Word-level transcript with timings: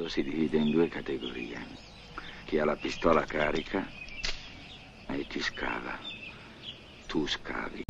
mondo 0.00 0.08
si 0.08 0.22
divide 0.22 0.56
in 0.56 0.70
due 0.70 0.88
categorie. 0.88 1.58
Chi 2.46 2.58
ha 2.58 2.64
la 2.64 2.76
pistola 2.76 3.24
carica 3.24 3.86
e 5.08 5.26
chi 5.28 5.40
scava. 5.40 5.98
Tu 7.06 7.26
scavi. 7.26 7.82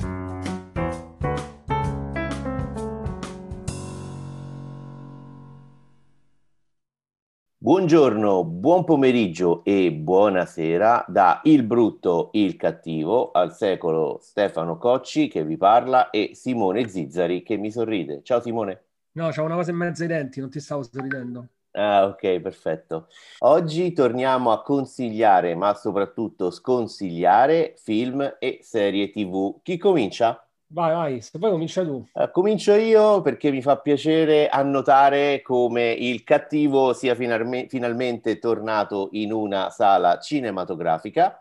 Buongiorno, 7.62 8.42
buon 8.45 8.85
pomeriggio 8.85 9.63
e 9.65 9.92
buonasera 9.92 11.04
da 11.06 11.40
Il 11.45 11.63
Brutto, 11.63 12.31
Il 12.33 12.56
Cattivo, 12.56 13.31
al 13.31 13.54
secolo 13.54 14.19
Stefano 14.21 14.79
Cocci 14.79 15.29
che 15.29 15.45
vi 15.45 15.56
parla 15.56 16.11
e 16.11 16.30
Simone 16.33 16.88
Zizzari 16.88 17.42
che 17.42 17.56
mi 17.56 17.70
sorride. 17.70 18.23
Ciao 18.24 18.41
Simone. 18.41 18.84
No, 19.12 19.29
c'ho 19.29 19.45
una 19.45 19.56
cosa 19.56 19.70
in 19.70 19.77
mezzo 19.77 20.02
ai 20.02 20.09
denti, 20.09 20.41
non 20.41 20.51
ti 20.51 20.59
stavo 20.59 20.83
sorridendo. 20.83 21.47
Ah, 21.73 22.06
ok, 22.06 22.41
perfetto. 22.41 23.06
Oggi 23.41 23.92
torniamo 23.92 24.51
a 24.51 24.62
consigliare, 24.62 25.55
ma 25.55 25.74
soprattutto 25.74 26.51
sconsigliare 26.51 27.74
film 27.77 28.37
e 28.38 28.59
serie 28.62 29.11
TV. 29.11 29.61
Chi 29.62 29.78
comincia? 29.78 30.45
Vai, 30.73 30.95
vai, 30.95 31.20
se 31.20 31.38
poi 31.38 31.51
comincia 31.51 31.84
tu. 31.84 32.06
Uh, 32.12 32.30
comincio 32.30 32.75
io 32.75 33.23
perché 33.23 33.51
mi 33.51 33.61
fa 33.61 33.78
piacere 33.78 34.48
annotare 34.48 35.42
come 35.42 35.91
il 35.91 36.23
cattivo 36.23 36.92
sia 36.92 37.14
finalme- 37.14 37.66
finalmente 37.69 38.39
tornato 38.39 39.09
in 39.12 39.33
una 39.33 39.70
sala 39.70 40.20
cinematografica 40.20 41.41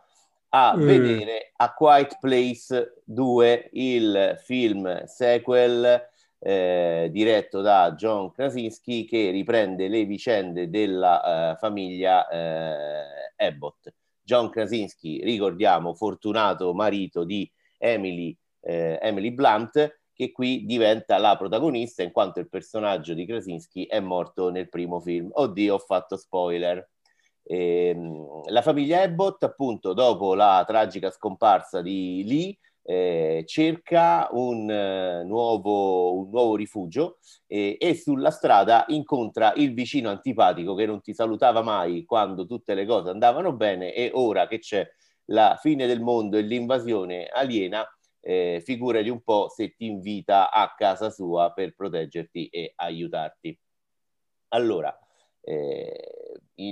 a 0.50 0.76
mm. 0.76 0.86
vedere 0.86 1.52
A 1.58 1.74
Quiet 1.74 2.18
Place 2.20 3.02
2, 3.04 3.70
il 3.74 4.40
film 4.44 5.06
sequel 5.06 6.09
eh, 6.40 7.10
diretto 7.12 7.62
da 7.62 7.94
John 7.94 8.32
Krasinski 8.32 9.06
che 9.06 9.30
riprende 9.30 9.88
le 9.88 10.06
vicende 10.06 10.70
della 10.70 11.52
eh, 11.52 11.58
famiglia 11.58 12.28
eh, 12.28 13.46
Abbott. 13.46 13.94
John 14.22 14.50
Krasinski, 14.50 15.22
ricordiamo, 15.24 15.94
fortunato 15.94 16.74
marito 16.74 17.24
di 17.24 17.50
Emily 17.78 18.38
eh, 18.62 19.00
Emily 19.02 19.32
Blunt, 19.32 20.00
che 20.14 20.32
qui 20.32 20.66
diventa 20.66 21.18
la 21.18 21.38
protagonista 21.38 22.04
in 22.04 22.12
quanto 22.12 22.40
il 22.40 22.50
personaggio 22.50 23.14
di 23.14 23.26
Krasinski 23.26 23.86
è 23.86 24.00
morto 24.00 24.50
nel 24.50 24.70
primo 24.70 25.00
film. 25.00 25.30
Oddio, 25.32 25.76
ho 25.76 25.80
fatto 25.80 26.18
spoiler. 26.18 26.90
Ehm, 27.44 28.44
la 28.50 28.62
famiglia 28.62 29.02
Abbott, 29.02 29.44
appunto, 29.44 29.94
dopo 29.94 30.36
la 30.36 30.64
tragica 30.68 31.10
scomparsa 31.10 31.82
di 31.82 32.24
Lee, 32.28 32.58
eh, 32.90 33.44
cerca 33.46 34.30
un, 34.32 34.68
uh, 34.68 35.24
nuovo, 35.24 36.18
un, 36.18 36.30
nuovo, 36.32 36.56
rifugio 36.56 37.20
eh, 37.46 37.78
e 37.80 37.94
sulla 37.94 38.32
strada 38.32 38.86
incontra 38.88 39.54
il 39.58 39.76
vicino 39.76 40.10
antipatico 40.10 40.74
che 40.74 40.88
non 40.88 41.00
ti 41.00 41.14
salutava 41.14 41.62
mai 41.62 42.04
quando 42.04 42.48
tutte 42.48 42.74
le 42.74 42.88
cose 42.88 43.12
andavano 43.12 43.54
bene 43.54 43.94
e 43.94 44.10
ora 44.16 44.48
che 44.48 44.58
c'è 44.58 44.90
la 45.26 45.56
fine 45.62 45.86
del 45.86 46.02
mondo 46.02 46.38
e 46.38 46.42
l'invasione 46.42 47.28
aliena 47.28 47.88
eh, 48.22 48.60
figurati 48.66 49.10
un 49.10 49.22
po' 49.22 49.50
se 49.50 49.76
ti 49.76 49.86
invita 49.86 50.50
a 50.50 50.74
casa 50.76 51.12
sua 51.12 51.52
per 51.52 51.76
proteggerti 51.76 52.48
e 52.48 52.74
aiutarti. 52.76 53.56
Allora, 54.48 54.98
eh, 55.42 56.19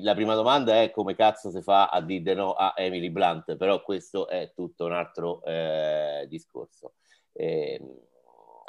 la 0.01 0.13
prima 0.13 0.35
domanda 0.35 0.81
è 0.81 0.91
come 0.91 1.15
cazzo 1.15 1.49
si 1.49 1.61
fa 1.61 1.87
a 1.87 2.01
dire 2.01 2.33
no 2.33 2.51
a 2.51 2.73
Emily 2.75 3.09
Blunt, 3.09 3.55
però 3.55 3.81
questo 3.81 4.27
è 4.27 4.51
tutto 4.53 4.85
un 4.85 4.91
altro 4.91 5.43
eh, 5.43 6.25
discorso. 6.27 6.95
Eh, 7.31 7.79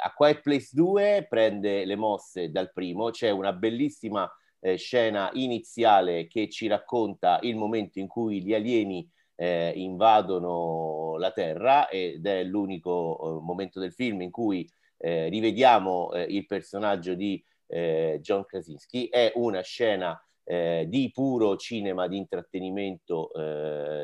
a 0.01 0.13
Quiet 0.13 0.41
Place 0.41 0.69
2 0.71 1.27
prende 1.29 1.83
le 1.83 1.95
mosse 1.97 2.51
dal 2.51 2.71
primo, 2.71 3.09
c'è 3.09 3.31
una 3.31 3.51
bellissima 3.51 4.31
eh, 4.61 4.77
scena 4.77 5.29
iniziale 5.33 6.27
che 6.27 6.47
ci 6.49 6.67
racconta 6.67 7.39
il 7.41 7.57
momento 7.57 7.99
in 7.99 8.07
cui 8.07 8.41
gli 8.41 8.53
alieni 8.53 9.09
eh, 9.35 9.73
invadono 9.75 11.17
la 11.17 11.31
Terra 11.31 11.89
ed 11.89 12.25
è 12.25 12.43
l'unico 12.43 13.19
eh, 13.39 13.43
momento 13.43 13.81
del 13.81 13.93
film 13.93 14.21
in 14.21 14.31
cui 14.31 14.69
eh, 14.97 15.27
rivediamo 15.27 16.11
il 16.27 16.45
personaggio 16.45 17.13
di 17.13 17.43
John 17.69 18.45
Krasinski. 18.45 19.09
È 19.09 19.31
una 19.35 19.61
scena 19.61 20.19
eh, 20.49 20.85
di 20.87 21.11
puro 21.13 21.55
cinema 21.57 22.07
di 22.07 22.17
intrattenimento 22.17 23.29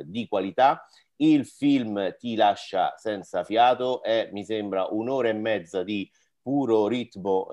di 0.05 0.27
qualità. 0.27 0.85
Il 1.17 1.45
film 1.45 2.15
ti 2.17 2.35
lascia 2.35 2.93
senza 2.97 3.43
fiato, 3.43 4.03
è 4.03 4.29
mi 4.31 4.43
sembra 4.43 4.87
un'ora 4.91 5.29
e 5.29 5.33
mezza 5.33 5.83
di 5.83 6.07
puro 6.41 6.87
ritmo 6.87 7.47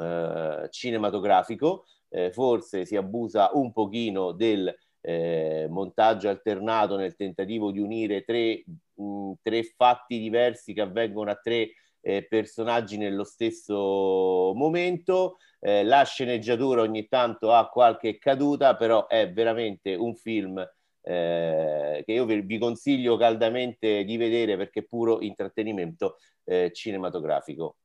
cinematografico. 0.68 1.86
forse 2.32 2.84
si 2.84 2.96
abusa 2.96 3.50
un 3.54 3.72
pochino 3.72 4.32
del 4.32 4.74
eh, 5.02 5.66
montaggio 5.68 6.28
alternato 6.28 6.96
nel 6.96 7.16
tentativo 7.16 7.70
di 7.70 7.80
unire 7.80 8.22
tre, 8.22 8.64
mh, 8.94 9.32
tre 9.42 9.62
fatti 9.64 10.18
diversi 10.18 10.72
che 10.72 10.80
avvengono 10.80 11.30
a 11.30 11.34
tre 11.34 11.70
eh, 12.02 12.26
personaggi 12.26 12.98
nello 12.98 13.24
stesso 13.24 14.52
momento. 14.54 15.38
Eh, 15.60 15.84
la 15.84 16.02
sceneggiatura 16.02 16.82
ogni 16.82 17.06
tanto 17.08 17.52
ha 17.52 17.68
qualche 17.68 18.18
caduta, 18.18 18.76
però 18.76 19.06
è 19.06 19.32
veramente 19.32 19.94
un 19.94 20.14
film 20.14 20.58
eh, 21.04 22.02
che 22.04 22.12
io 22.12 22.24
vi, 22.24 22.58
consiglio 22.58 23.16
caldamente 23.16 24.04
di 24.04 24.16
vedere 24.16 24.56
perché 24.56 24.80
è 24.80 24.84
puro 24.84 25.20
intrattenimento 25.20 26.18
eh, 26.44 26.70
cinematografico. 26.72 27.76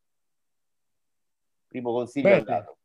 Primo 1.67 1.91
consiglio 1.91 2.29
Bene. 2.29 2.75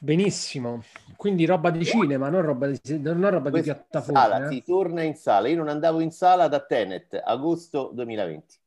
Benissimo, 0.00 0.82
quindi 1.16 1.44
roba 1.44 1.70
di 1.70 1.84
cinema, 1.84 2.28
non 2.28 2.42
roba 2.42 2.66
di, 2.66 2.78
non 2.98 3.28
roba 3.30 3.50
di 3.50 3.62
piattaforma. 3.62 4.20
Sala, 4.20 4.46
eh? 4.46 4.52
Si 4.52 4.62
torna 4.62 5.02
in 5.02 5.14
sala. 5.14 5.48
Io 5.48 5.56
non 5.56 5.68
andavo 5.68 6.00
in 6.00 6.10
sala 6.10 6.48
da 6.48 6.60
Tenet, 6.60 7.20
agosto 7.22 7.90
2020. 7.92 8.58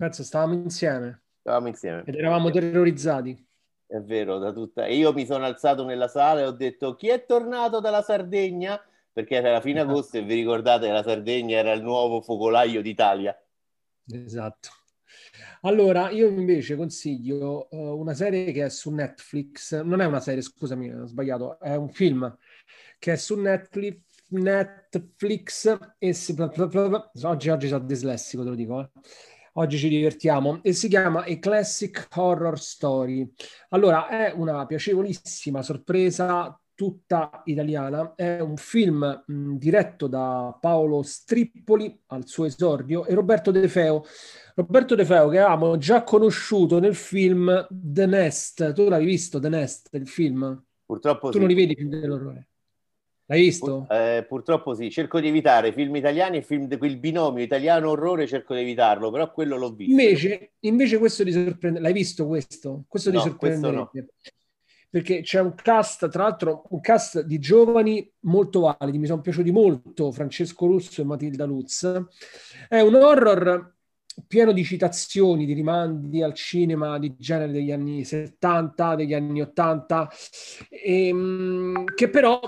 Penso 0.00 0.24
stavamo 0.24 0.54
insieme. 0.54 1.24
Stavamo 1.40 1.68
insieme. 1.68 2.04
Ed 2.06 2.14
eravamo 2.14 2.48
terrorizzati. 2.48 3.46
È 3.86 3.98
vero, 3.98 4.38
da 4.38 4.50
tutta... 4.50 4.86
Io 4.86 5.12
mi 5.12 5.26
sono 5.26 5.44
alzato 5.44 5.84
nella 5.84 6.08
sala 6.08 6.40
e 6.40 6.46
ho 6.46 6.52
detto 6.52 6.94
chi 6.94 7.08
è 7.08 7.26
tornato 7.26 7.80
dalla 7.80 8.00
Sardegna? 8.00 8.82
Perché 9.12 9.34
era 9.34 9.52
la 9.52 9.60
fine 9.60 9.80
esatto. 9.80 9.92
agosto 9.92 10.16
e 10.16 10.22
vi 10.22 10.36
ricordate 10.36 10.86
che 10.86 10.92
la 10.92 11.02
Sardegna 11.02 11.58
era 11.58 11.72
il 11.72 11.82
nuovo 11.82 12.22
focolaio 12.22 12.80
d'Italia. 12.80 13.38
Esatto. 14.10 14.70
Allora, 15.62 16.08
io 16.08 16.28
invece 16.28 16.76
consiglio 16.76 17.68
uh, 17.70 17.76
una 17.98 18.14
serie 18.14 18.52
che 18.52 18.64
è 18.64 18.70
su 18.70 18.90
Netflix, 18.90 19.82
non 19.82 20.00
è 20.00 20.06
una 20.06 20.20
serie, 20.20 20.40
scusami, 20.40 20.94
ho 20.94 21.04
sbagliato, 21.04 21.60
è 21.60 21.74
un 21.74 21.90
film 21.90 22.38
che 22.98 23.12
è 23.12 23.16
su 23.16 23.38
Netflix, 23.38 23.98
Netflix 24.28 25.78
e 25.98 26.14
si, 26.14 26.34
oggi, 26.38 27.50
oggi 27.50 27.68
sono 27.68 27.84
dislessico, 27.84 28.44
te 28.44 28.48
lo 28.48 28.54
dico, 28.54 28.80
eh. 28.80 28.88
Oggi 29.54 29.78
ci 29.78 29.88
divertiamo 29.88 30.60
e 30.62 30.72
si 30.72 30.88
chiama 30.88 31.24
A 31.24 31.38
Classic 31.38 32.06
Horror 32.14 32.58
Story. 32.58 33.28
Allora, 33.70 34.06
è 34.08 34.32
una 34.34 34.64
piacevolissima 34.64 35.60
sorpresa 35.62 36.56
tutta 36.80 37.42
italiana. 37.44 38.14
È 38.14 38.38
un 38.38 38.56
film 38.56 39.24
mh, 39.26 39.56
diretto 39.56 40.06
da 40.06 40.56
Paolo 40.58 41.02
Strippoli 41.02 42.00
al 42.06 42.26
suo 42.26 42.44
esordio 42.44 43.04
e 43.06 43.14
Roberto 43.14 43.50
De 43.50 43.66
Feo. 43.66 44.04
Roberto 44.54 44.94
De 44.94 45.04
Feo 45.04 45.28
che 45.28 45.40
avevamo 45.40 45.76
già 45.78 46.04
conosciuto 46.04 46.78
nel 46.78 46.94
film 46.94 47.66
The 47.68 48.06
Nest. 48.06 48.72
Tu 48.72 48.88
l'hai 48.88 49.04
visto 49.04 49.40
The 49.40 49.48
Nest, 49.48 49.88
il 49.92 50.06
film? 50.06 50.62
Purtroppo 50.86 51.26
tu 51.26 51.34
sì. 51.34 51.38
non 51.40 51.48
li 51.48 51.54
vedi 51.54 51.74
film 51.74 51.90
dell'orrore. 51.90 52.49
L'hai 53.30 53.42
visto? 53.42 53.86
Eh, 53.88 54.26
purtroppo 54.26 54.74
sì, 54.74 54.90
cerco 54.90 55.20
di 55.20 55.28
evitare 55.28 55.72
film 55.72 55.94
italiani 55.94 56.38
e 56.38 56.42
film 56.42 56.76
quel 56.76 56.98
binomio 56.98 57.44
italiano-orrore, 57.44 58.26
cerco 58.26 58.54
di 58.54 58.62
evitarlo, 58.62 59.12
però 59.12 59.30
quello 59.30 59.56
l'ho 59.56 59.72
visto. 59.72 59.92
Invece, 59.92 60.54
invece 60.60 60.98
questo 60.98 61.22
ti 61.22 61.30
sorprende. 61.30 61.78
L'hai 61.78 61.92
visto 61.92 62.26
questo? 62.26 62.86
Questo 62.88 63.12
no, 63.12 63.22
ti 63.22 63.28
sorprende. 63.28 63.70
No. 63.70 63.90
Perché 64.90 65.20
c'è 65.20 65.40
un 65.40 65.54
cast, 65.54 66.08
tra 66.08 66.24
l'altro, 66.24 66.64
un 66.70 66.80
cast 66.80 67.20
di 67.20 67.38
giovani 67.38 68.12
molto 68.22 68.76
validi. 68.76 68.98
Mi 68.98 69.06
sono 69.06 69.20
piaciuti 69.20 69.52
molto 69.52 70.10
Francesco 70.10 70.66
Russo 70.66 71.00
e 71.00 71.04
Matilda 71.04 71.44
Lutz. 71.44 72.02
È 72.68 72.80
un 72.80 72.96
horror 72.96 73.76
pieno 74.26 74.52
di 74.52 74.64
citazioni, 74.64 75.46
di 75.46 75.52
rimandi 75.52 76.22
al 76.22 76.34
cinema 76.34 76.98
di 76.98 77.14
genere 77.18 77.52
degli 77.52 77.72
anni 77.72 78.04
70, 78.04 78.94
degli 78.94 79.14
anni 79.14 79.40
80, 79.40 80.10
e, 80.68 81.06
ehm, 81.08 81.84
che 81.94 82.08
però 82.08 82.40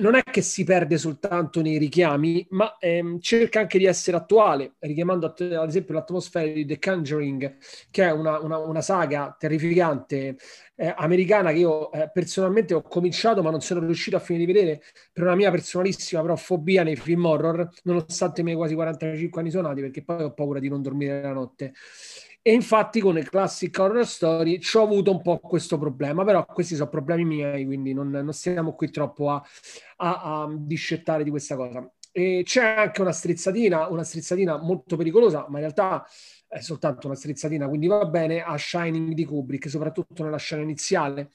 non 0.00 0.14
è 0.14 0.22
che 0.22 0.42
si 0.42 0.64
perde 0.64 0.98
soltanto 0.98 1.60
nei 1.62 1.78
richiami, 1.78 2.46
ma 2.50 2.76
ehm, 2.78 3.20
cerca 3.20 3.60
anche 3.60 3.78
di 3.78 3.84
essere 3.84 4.16
attuale, 4.16 4.74
richiamando 4.80 5.26
ad 5.26 5.68
esempio 5.68 5.94
l'atmosfera 5.94 6.52
di 6.52 6.66
The 6.66 6.78
Conjuring, 6.78 7.56
che 7.90 8.04
è 8.04 8.12
una, 8.12 8.38
una, 8.40 8.58
una 8.58 8.80
saga 8.80 9.34
terrificante 9.38 10.36
eh, 10.80 10.94
americana 10.96 11.50
che 11.50 11.58
io 11.58 11.90
eh, 11.90 12.08
personalmente 12.12 12.72
ho 12.72 12.82
cominciato 12.82 13.42
ma 13.42 13.50
non 13.50 13.60
sono 13.60 13.80
riuscito 13.80 14.16
a 14.16 14.20
finire 14.20 14.46
di 14.46 14.52
vedere 14.52 14.82
per 15.12 15.24
una 15.24 15.34
mia 15.34 15.50
personalissima 15.50 16.22
però 16.22 16.36
fobia 16.36 16.84
nei 16.84 16.94
film 16.94 17.24
horror, 17.24 17.68
nonostante 17.82 18.42
i 18.42 18.44
miei 18.44 18.56
quasi 18.56 18.74
45 18.74 19.40
anni 19.40 19.50
suonati, 19.50 19.80
perché 19.80 20.04
poi 20.04 20.22
ho 20.22 20.32
paura 20.32 20.60
di 20.60 20.68
non 20.68 20.80
dormire 20.80 21.20
la 21.20 21.32
notte. 21.32 21.72
E 22.40 22.52
infatti 22.52 23.00
con 23.00 23.14
le 23.14 23.24
classic 23.24 23.76
horror 23.76 24.06
story 24.06 24.60
ci 24.60 24.76
ho 24.76 24.82
avuto 24.82 25.10
un 25.10 25.20
po' 25.20 25.38
questo 25.38 25.78
problema, 25.78 26.24
però 26.24 26.46
questi 26.46 26.76
sono 26.76 26.88
problemi 26.88 27.24
miei, 27.24 27.66
quindi 27.66 27.92
non, 27.92 28.08
non 28.10 28.32
stiamo 28.32 28.74
qui 28.74 28.90
troppo 28.90 29.30
a, 29.30 29.44
a, 29.96 30.42
a 30.42 30.48
discettare 30.56 31.24
di 31.24 31.30
questa 31.30 31.56
cosa. 31.56 31.90
E 32.12 32.42
c'è 32.44 32.64
anche 32.64 33.00
una 33.00 33.12
strizzatina, 33.12 33.88
una 33.88 34.04
strizzatina 34.04 34.56
molto 34.56 34.96
pericolosa, 34.96 35.46
ma 35.48 35.58
in 35.58 35.64
realtà 35.64 36.06
è 36.48 36.60
soltanto 36.60 37.06
una 37.06 37.16
strizzatina, 37.16 37.68
quindi 37.68 37.86
va 37.86 38.04
bene, 38.06 38.42
a 38.42 38.56
Shining 38.56 39.12
di 39.12 39.24
Kubrick, 39.24 39.68
soprattutto 39.68 40.22
nella 40.24 40.38
scena 40.38 40.62
iniziale 40.62 41.30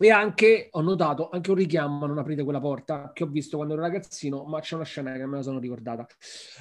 e 0.00 0.10
anche, 0.10 0.68
ho 0.70 0.80
notato, 0.80 1.28
anche 1.30 1.50
un 1.50 1.56
richiamo 1.56 2.06
non 2.06 2.18
aprite 2.18 2.44
quella 2.44 2.60
porta 2.60 3.10
che 3.12 3.24
ho 3.24 3.26
visto 3.26 3.56
quando 3.56 3.74
ero 3.74 3.82
ragazzino, 3.82 4.44
ma 4.44 4.60
c'è 4.60 4.76
una 4.76 4.84
scena 4.84 5.12
che 5.12 5.26
me 5.26 5.36
la 5.36 5.42
sono 5.42 5.58
ricordata. 5.58 6.06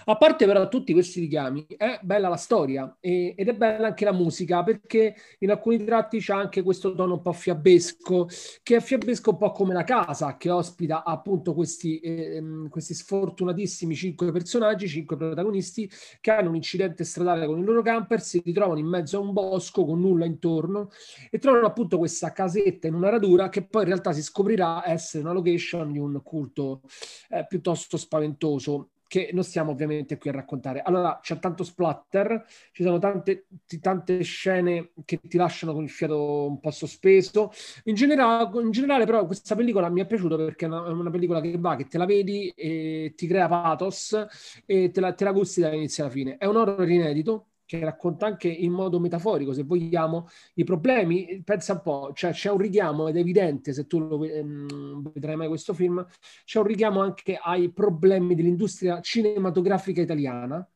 A 0.06 0.18
parte 0.18 0.48
però 0.48 0.68
tutti 0.68 0.92
questi 0.92 1.20
richiami, 1.20 1.68
è 1.78 2.00
bella 2.02 2.30
la 2.30 2.36
storia 2.36 2.98
e, 3.00 3.36
ed 3.38 3.48
è 3.48 3.54
bella 3.54 3.88
anche 3.88 4.06
la 4.06 4.12
musica, 4.12 4.64
perché 4.64 5.16
in 5.40 5.52
alcuni 5.52 5.84
tratti 5.84 6.18
c'è 6.20 6.34
anche 6.34 6.64
questo 6.64 6.96
tono 6.96 7.14
un 7.14 7.22
po' 7.22 7.32
fiabesco, 7.32 8.28
che 8.64 8.78
è 8.78 8.80
fiabesco 8.80 9.30
un 9.30 9.38
po' 9.38 9.52
come 9.52 9.76
la 9.76 9.84
casa, 9.84 10.36
che 10.36 10.50
ospita 10.50 11.04
appunto 11.04 11.54
questi, 11.54 12.00
eh, 12.00 12.42
questi 12.70 12.96
sfortunatissimi 12.96 13.94
cinque 13.94 14.32
personaggi, 14.32 14.88
cinque 14.88 15.16
protagonisti, 15.16 15.88
che 16.20 16.32
hanno 16.32 16.50
un 16.50 16.56
incidente 16.56 17.04
stradale 17.04 17.46
con 17.46 17.60
il 17.60 17.66
loro 17.66 17.84
camper, 17.84 18.20
si 18.20 18.42
ritrovano 18.44 18.80
in 18.80 18.88
mezzo 18.88 19.18
a 19.18 19.20
un 19.22 19.32
bosco 19.32 19.86
con 19.86 20.00
nulla 20.00 20.26
intorno 20.26 20.90
e 21.30 21.38
trovano 21.38 21.68
appunto 21.68 22.00
questa 22.00 22.32
casetta 22.32 22.88
in 22.88 22.96
una 22.96 23.10
radura 23.10 23.26
avventura 23.28 23.50
che 23.50 23.64
poi 23.64 23.84
in 23.84 23.88
realtà 23.90 24.14
si 24.14 24.24
scoprirà 24.24 24.84
essere 24.90 25.24
una 25.24 25.34
location 25.34 25.92
di 25.92 26.00
un 26.00 26.22
culto 26.24 26.82
eh, 27.30 27.46
piuttosto 27.48 27.98
spaventoso 27.98 28.90
che 29.08 29.30
non 29.32 29.46
stiamo 29.46 29.72
ovviamente 29.72 30.18
qui 30.18 30.30
a 30.30 30.34
raccontare. 30.34 30.82
Allora, 30.82 31.20
c'è 31.22 31.40
tanto 31.40 31.64
splatter, 31.64 32.44
ci 32.74 32.84
sono 32.84 33.00
tante, 33.00 33.48
tante 33.80 34.22
scene 34.22 34.92
che 35.06 35.22
ti 35.22 35.38
lasciano 35.38 35.72
con 35.72 35.84
il 35.84 35.90
fiato 35.90 36.46
un 36.46 36.60
po' 36.60 36.72
sospeso. 36.72 37.52
In 37.86 37.96
generale, 37.96 38.50
in 38.62 38.72
generale 38.72 39.06
però, 39.06 39.26
questa 39.26 39.56
pellicola 39.56 39.88
mi 39.88 40.02
è 40.02 40.06
piaciuta 40.06 40.36
perché 40.36 40.66
è 40.66 40.68
una, 40.68 40.82
una, 40.82 41.10
pellicola 41.10 41.40
che 41.40 41.58
va, 41.58 41.78
che 41.78 41.86
te 41.86 41.98
la 41.98 42.06
vedi 42.06 42.50
e 42.50 43.14
ti 43.16 43.28
crea 43.28 43.48
pathos 43.48 44.26
e 44.66 44.92
te 44.92 45.00
la, 45.00 45.14
te 45.14 45.24
la 45.24 45.32
gusti 45.32 45.62
dall'inizio 45.62 46.04
alla 46.04 46.12
fine. 46.12 46.36
È 46.36 46.46
un 46.46 46.58
horror 46.58 46.90
inedito, 46.90 47.46
che 47.68 47.80
racconta 47.80 48.26
anche 48.26 48.48
in 48.48 48.72
modo 48.72 49.00
metaforico, 49.00 49.54
se 49.54 49.64
vogliamo, 49.64 50.28
i 50.56 50.64
problemi. 50.64 51.44
Pensa 51.44 51.74
un 51.74 51.82
po', 51.84 52.12
cioè, 52.16 52.32
c'è 52.32 52.50
un 52.50 52.58
richiamo, 52.58 53.08
ed 53.08 53.18
è 53.18 53.20
evidente 53.20 53.74
se 53.74 53.86
tu 53.86 54.00
lo, 54.00 54.24
ehm, 54.24 55.12
vedrai 55.14 55.36
mai 55.36 55.48
questo 55.50 55.74
film, 55.74 56.04
c'è 56.46 56.60
un 56.60 56.66
richiamo 56.66 57.02
anche 57.02 57.38
ai 57.40 57.72
problemi 57.72 58.34
dell'industria 58.34 59.02
cinematografica 59.02 60.02
italiana 60.02 60.68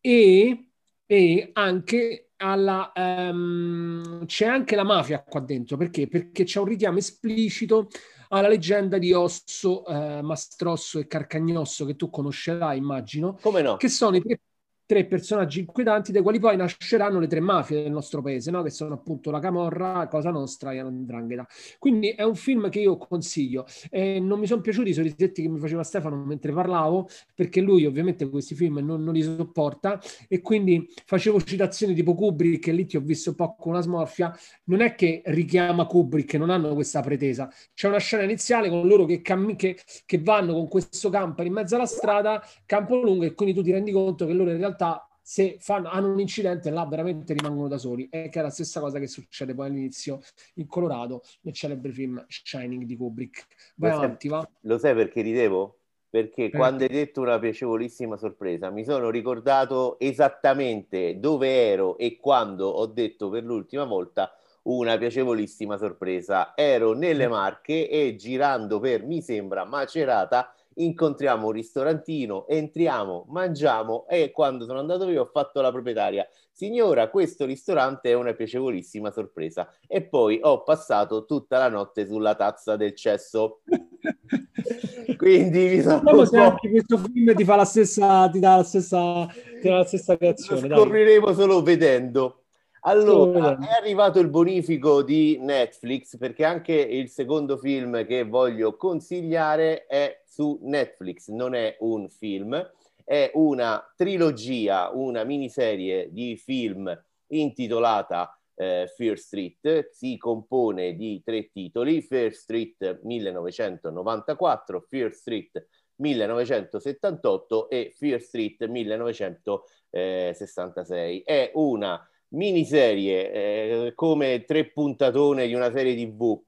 e, 0.00 0.70
e 1.06 1.50
anche 1.52 2.30
alla... 2.36 2.90
Um, 2.96 4.24
c'è 4.26 4.46
anche 4.46 4.76
la 4.76 4.84
mafia 4.84 5.22
qua 5.22 5.40
dentro, 5.40 5.76
perché? 5.76 6.08
Perché 6.08 6.44
c'è 6.44 6.58
un 6.58 6.66
richiamo 6.66 6.98
esplicito 6.98 7.88
alla 8.28 8.48
leggenda 8.48 8.98
di 8.98 9.12
Osso, 9.12 9.86
eh, 9.86 10.22
Mastrosso 10.22 10.98
e 10.98 11.06
Carcagnosso 11.06 11.84
che 11.84 11.96
tu 11.96 12.08
conoscerai, 12.10 12.78
immagino. 12.78 13.38
Come 13.40 13.62
no? 13.62 13.76
Che 13.76 13.88
sono 13.88 14.16
i 14.16 14.22
tre 14.22 14.40
tre 14.86 15.06
personaggi 15.06 15.60
inquietanti 15.60 16.12
dai 16.12 16.22
quali 16.22 16.38
poi 16.38 16.56
nasceranno 16.56 17.18
le 17.18 17.26
tre 17.26 17.40
mafie 17.40 17.82
del 17.82 17.92
nostro 17.92 18.20
paese, 18.20 18.50
no? 18.50 18.62
che 18.62 18.70
sono 18.70 18.94
appunto 18.94 19.30
la 19.30 19.38
Camorra, 19.38 20.06
Cosa 20.08 20.30
Nostra 20.30 20.72
e 20.72 20.78
Andrangheta. 20.78 21.46
Quindi 21.78 22.10
è 22.10 22.22
un 22.22 22.34
film 22.34 22.68
che 22.68 22.80
io 22.80 22.96
consiglio. 22.96 23.66
E 23.90 24.20
non 24.20 24.38
mi 24.38 24.46
sono 24.46 24.60
piaciuti 24.60 24.90
i 24.90 24.92
sorrisetti 24.92 25.42
che 25.42 25.48
mi 25.48 25.58
faceva 25.58 25.82
Stefano 25.82 26.16
mentre 26.16 26.52
parlavo, 26.52 27.08
perché 27.34 27.60
lui 27.60 27.86
ovviamente 27.86 28.28
questi 28.28 28.54
film 28.54 28.78
non, 28.78 29.02
non 29.02 29.14
li 29.14 29.22
sopporta 29.22 30.00
e 30.28 30.40
quindi 30.40 30.88
facevo 31.04 31.40
citazioni 31.42 31.94
tipo 31.94 32.14
Kubrick, 32.14 32.68
e 32.68 32.72
lì 32.72 32.86
ti 32.86 32.96
ho 32.96 33.00
visto 33.00 33.30
un 33.30 33.36
po' 33.36 33.56
con 33.56 33.72
una 33.72 33.80
smorfia. 33.80 34.36
Non 34.64 34.80
è 34.80 34.94
che 34.94 35.22
richiama 35.26 35.86
Kubrick, 35.86 36.34
non 36.34 36.50
hanno 36.50 36.74
questa 36.74 37.00
pretesa. 37.00 37.50
C'è 37.72 37.88
una 37.88 37.98
scena 37.98 38.22
iniziale 38.22 38.68
con 38.68 38.86
loro 38.86 39.06
che, 39.06 39.22
cammi- 39.22 39.56
che, 39.56 39.78
che 40.04 40.18
vanno 40.18 40.52
con 40.52 40.68
questo 40.68 41.08
camper 41.08 41.46
in 41.46 41.52
mezzo 41.52 41.74
alla 41.74 41.86
strada, 41.86 42.42
campo 42.66 42.96
lungo, 42.96 43.24
e 43.24 43.34
quindi 43.34 43.54
tu 43.54 43.62
ti 43.62 43.72
rendi 43.72 43.92
conto 43.92 44.26
che 44.26 44.32
loro 44.32 44.50
in 44.50 44.58
realtà 44.58 44.73
realtà 44.76 45.08
se 45.26 45.56
fanno, 45.58 45.88
hanno 45.88 46.12
un 46.12 46.20
incidente 46.20 46.68
là 46.68 46.84
veramente 46.84 47.32
rimangono 47.32 47.66
da 47.68 47.78
soli 47.78 48.08
e 48.10 48.28
che 48.28 48.40
è 48.40 48.42
la 48.42 48.50
stessa 48.50 48.80
cosa 48.80 48.98
che 48.98 49.06
succede 49.06 49.54
poi 49.54 49.68
all'inizio 49.68 50.20
in 50.54 50.66
Colorado 50.66 51.22
nel 51.42 51.54
celebre 51.54 51.92
film 51.92 52.22
Shining 52.28 52.84
di 52.84 52.94
Kubrick 52.94 53.46
vai 53.76 53.90
lo 53.90 53.96
avanti 53.96 54.28
sai, 54.28 54.38
va 54.38 54.50
lo 54.60 54.78
sai 54.78 54.94
perché 54.94 55.22
ridevo? 55.22 55.78
perché 56.10 56.44
eh. 56.44 56.50
quando 56.50 56.84
hai 56.84 56.90
detto 56.90 57.22
una 57.22 57.38
piacevolissima 57.38 58.18
sorpresa 58.18 58.68
mi 58.68 58.84
sono 58.84 59.08
ricordato 59.08 59.98
esattamente 59.98 61.18
dove 61.18 61.48
ero 61.48 61.96
e 61.96 62.18
quando 62.20 62.66
ho 62.66 62.84
detto 62.84 63.30
per 63.30 63.44
l'ultima 63.44 63.84
volta 63.84 64.30
una 64.64 64.96
piacevolissima 64.98 65.76
sorpresa 65.78 66.52
ero 66.54 66.92
nelle 66.92 67.26
mm. 67.26 67.30
Marche 67.30 67.88
e 67.88 68.14
girando 68.16 68.78
per 68.78 69.04
mi 69.04 69.22
sembra 69.22 69.64
Macerata 69.64 70.54
incontriamo 70.76 71.46
un 71.46 71.52
ristorantino, 71.52 72.46
entriamo, 72.46 73.26
mangiamo 73.28 74.06
e 74.08 74.30
quando 74.30 74.64
sono 74.64 74.78
andato 74.78 75.06
via 75.06 75.20
ho 75.20 75.30
fatto 75.32 75.60
la 75.60 75.70
proprietaria. 75.70 76.26
Signora, 76.50 77.10
questo 77.10 77.46
ristorante 77.46 78.10
è 78.10 78.14
una 78.14 78.32
piacevolissima 78.32 79.10
sorpresa. 79.10 79.68
E 79.88 80.02
poi 80.02 80.38
ho 80.40 80.62
passato 80.62 81.24
tutta 81.24 81.58
la 81.58 81.68
notte 81.68 82.06
sulla 82.06 82.36
tazza 82.36 82.76
del 82.76 82.94
cesso. 82.94 83.60
Quindi 85.16 85.68
mi 85.68 85.80
sono. 85.80 85.98
Vediamo 85.98 86.24
se 86.24 86.38
anche 86.38 86.70
questo 86.70 86.98
film 86.98 87.34
ti 87.34 87.44
fa 87.44 87.56
la 87.56 87.64
stessa, 87.64 88.28
ti 88.28 88.38
dà 88.38 88.56
la 88.56 88.62
stessa, 88.62 89.26
ti 89.60 89.68
dà 89.68 89.78
la 89.78 89.84
stessa 89.84 90.16
reazione. 90.16 90.68
Lo 90.68 90.76
scopriremo 90.76 91.26
dai. 91.26 91.34
solo 91.34 91.62
vedendo. 91.62 92.43
Allora, 92.86 93.56
è 93.58 93.72
arrivato 93.78 94.18
il 94.18 94.28
bonifico 94.28 95.02
di 95.02 95.38
Netflix 95.40 96.18
perché 96.18 96.44
anche 96.44 96.74
il 96.74 97.08
secondo 97.08 97.56
film 97.56 98.04
che 98.04 98.24
voglio 98.24 98.76
consigliare 98.76 99.86
è 99.86 100.20
su 100.26 100.58
Netflix, 100.62 101.28
non 101.28 101.54
è 101.54 101.78
un 101.80 102.10
film, 102.10 102.72
è 103.02 103.30
una 103.34 103.90
trilogia, 103.96 104.90
una 104.92 105.24
miniserie 105.24 106.12
di 106.12 106.36
film 106.36 106.94
intitolata 107.28 108.38
eh, 108.54 108.92
Fear 108.94 109.16
Street, 109.16 109.88
si 109.90 110.18
compone 110.18 110.94
di 110.94 111.22
tre 111.24 111.48
titoli, 111.50 112.02
Fear 112.02 112.32
Street 112.32 113.00
1994, 113.02 114.82
Fear 114.82 115.14
Street 115.14 115.68
1978 115.96 117.70
e 117.70 117.94
Fear 117.96 118.20
Street 118.20 118.66
1966. 118.66 121.22
È 121.22 121.50
una 121.54 122.06
miniserie 122.28 123.32
eh, 123.32 123.92
come 123.94 124.44
tre 124.44 124.70
puntatone 124.70 125.46
di 125.46 125.54
una 125.54 125.70
serie 125.70 125.94
tv 125.94 126.42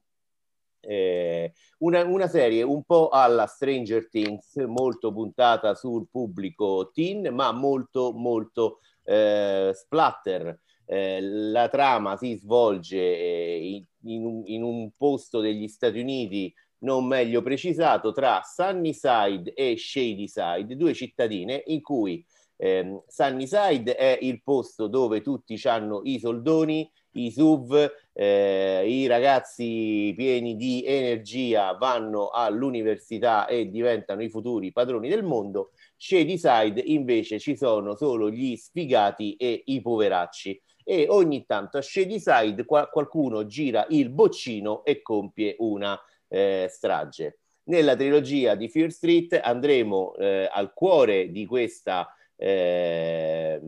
eh, 0.86 1.52
una, 1.78 2.04
una, 2.04 2.28
serie 2.28 2.62
un 2.62 2.84
po' 2.84 3.08
alla 3.08 3.46
Stranger 3.46 4.08
Things 4.08 4.54
molto 4.66 5.12
puntata 5.12 5.74
sul 5.74 6.06
pubblico 6.08 6.90
teen 6.92 7.34
ma 7.34 7.50
molto 7.52 8.12
molto 8.12 8.78
eh, 9.02 9.72
splatter. 9.74 10.60
Eh, 10.88 11.20
la 11.20 11.68
trama 11.68 12.16
si 12.16 12.36
svolge 12.36 12.96
eh, 12.96 13.84
in, 14.02 14.24
un, 14.24 14.42
in 14.46 14.62
un 14.62 14.90
posto 14.96 15.40
degli 15.40 15.66
Stati 15.66 15.98
Uniti 15.98 16.54
non 16.78 17.06
meglio 17.06 17.42
precisato 17.42 18.12
tra 18.12 18.42
Sunnyside 18.44 19.52
e 19.54 19.76
Shadyside, 19.76 20.76
due 20.76 20.94
cittadine 20.94 21.64
in 21.66 21.82
cui 21.82 22.24
eh, 22.56 23.02
Sunnyside 23.06 23.94
è 23.94 24.18
il 24.20 24.42
posto 24.42 24.86
dove 24.86 25.20
tutti 25.20 25.60
hanno 25.64 26.00
i 26.04 26.18
soldoni, 26.18 26.90
i 27.12 27.30
SUV, 27.30 27.90
eh, 28.12 28.84
i 28.86 29.06
ragazzi 29.06 30.12
pieni 30.16 30.56
di 30.56 30.84
energia 30.84 31.72
vanno 31.72 32.28
all'università 32.28 33.46
e 33.46 33.70
diventano 33.70 34.22
i 34.22 34.28
futuri 34.28 34.72
padroni 34.72 35.08
del 35.08 35.22
mondo. 35.22 35.70
Shadyside 35.96 36.80
invece 36.80 37.38
ci 37.38 37.56
sono 37.56 37.94
solo 37.94 38.30
gli 38.30 38.56
sfigati 38.56 39.36
e 39.36 39.62
i 39.66 39.80
poveracci 39.80 40.60
e 40.84 41.06
ogni 41.08 41.44
tanto 41.46 41.78
a 41.78 41.82
Shadyside 41.82 42.64
qual- 42.64 42.88
qualcuno 42.90 43.46
gira 43.46 43.86
il 43.90 44.10
boccino 44.10 44.84
e 44.84 45.02
compie 45.02 45.56
una 45.58 45.98
eh, 46.28 46.68
strage. 46.70 47.38
Nella 47.64 47.96
trilogia 47.96 48.54
di 48.54 48.68
Fear 48.68 48.92
Street 48.92 49.40
andremo 49.42 50.14
eh, 50.14 50.48
al 50.52 50.72
cuore 50.72 51.32
di 51.32 51.44
questa 51.46 52.08
eh, 52.36 53.60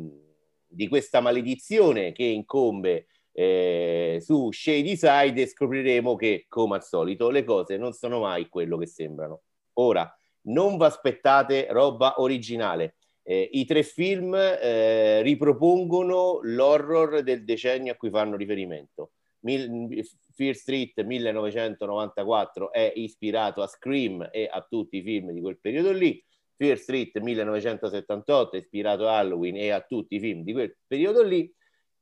di 0.67 0.89
questa 0.89 1.21
maledizione 1.21 2.13
che 2.13 2.25
incombe 2.25 3.07
eh, 3.33 4.19
su 4.21 4.51
Shady 4.51 4.97
Side 4.97 5.43
e 5.43 5.47
scopriremo 5.47 6.17
che, 6.17 6.47
come 6.49 6.77
al 6.77 6.85
solito, 6.85 7.31
le 7.31 7.45
cose 7.45 7.77
non 7.77 7.93
sono 7.93 8.21
mai 8.21 8.49
quello 8.49 8.77
che 8.77 8.87
sembrano. 8.87 9.43
Ora, 9.75 10.13
non 10.43 10.77
vi 10.77 10.85
aspettate 10.85 11.67
roba 11.71 12.21
originale. 12.21 12.97
Eh, 13.23 13.49
I 13.53 13.65
tre 13.65 13.83
film 13.83 14.35
eh, 14.35 15.23
ripropongono 15.23 16.41
l'horror 16.43 17.23
del 17.23 17.45
decennio 17.45 17.93
a 17.93 17.97
cui 17.97 18.11
fanno 18.11 18.37
riferimento. 18.37 19.13
Mil- 19.41 20.05
Fear 20.35 20.55
Street 20.55 21.03
1994 21.03 22.73
è 22.73 22.93
ispirato 22.95 23.63
a 23.63 23.67
Scream 23.67 24.29
e 24.33 24.49
a 24.51 24.65
tutti 24.69 24.99
i 24.99 25.03
film 25.03 25.33
di 25.33 25.41
quel 25.41 25.59
periodo 25.59 25.93
lì. 25.93 26.23
Fear 26.59 26.77
Street 26.77 27.17
1978, 27.19 28.57
ispirato 28.57 29.09
a 29.09 29.19
Halloween 29.19 29.57
e 29.57 29.71
a 29.71 29.81
tutti 29.81 30.17
i 30.17 30.21
film 30.21 30.43
di 30.43 30.53
quel 30.53 30.77
periodo 30.87 31.23
lì. 31.23 31.51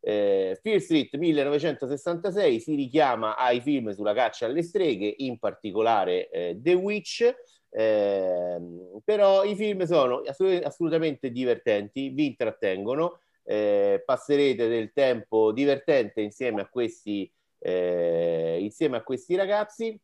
Eh, 0.01 0.59
Fear 0.63 0.81
Street 0.81 1.15
1966 1.15 2.61
si 2.61 2.75
richiama 2.75 3.37
ai 3.37 3.61
film 3.61 3.91
sulla 3.91 4.15
caccia 4.15 4.47
alle 4.47 4.63
streghe, 4.63 5.13
in 5.19 5.39
particolare 5.39 6.31
eh, 6.31 6.59
The 6.59 6.73
Witch, 6.73 7.35
eh, 7.69 8.59
però 9.05 9.45
i 9.45 9.55
film 9.55 9.85
sono 9.85 10.23
assolut- 10.25 10.65
assolutamente 10.65 11.31
divertenti, 11.31 12.09
vi 12.09 12.27
intrattengono, 12.27 13.21
eh, 13.45 14.03
passerete 14.07 14.69
del 14.69 14.93
tempo 14.95 15.53
divertente 15.53 16.23
insieme 16.23 16.63
a 16.63 16.69
questi, 16.69 17.31
eh, 17.59 18.57
insieme 18.59 18.97
a 18.97 19.03
questi 19.03 19.35
ragazzi. 19.37 20.01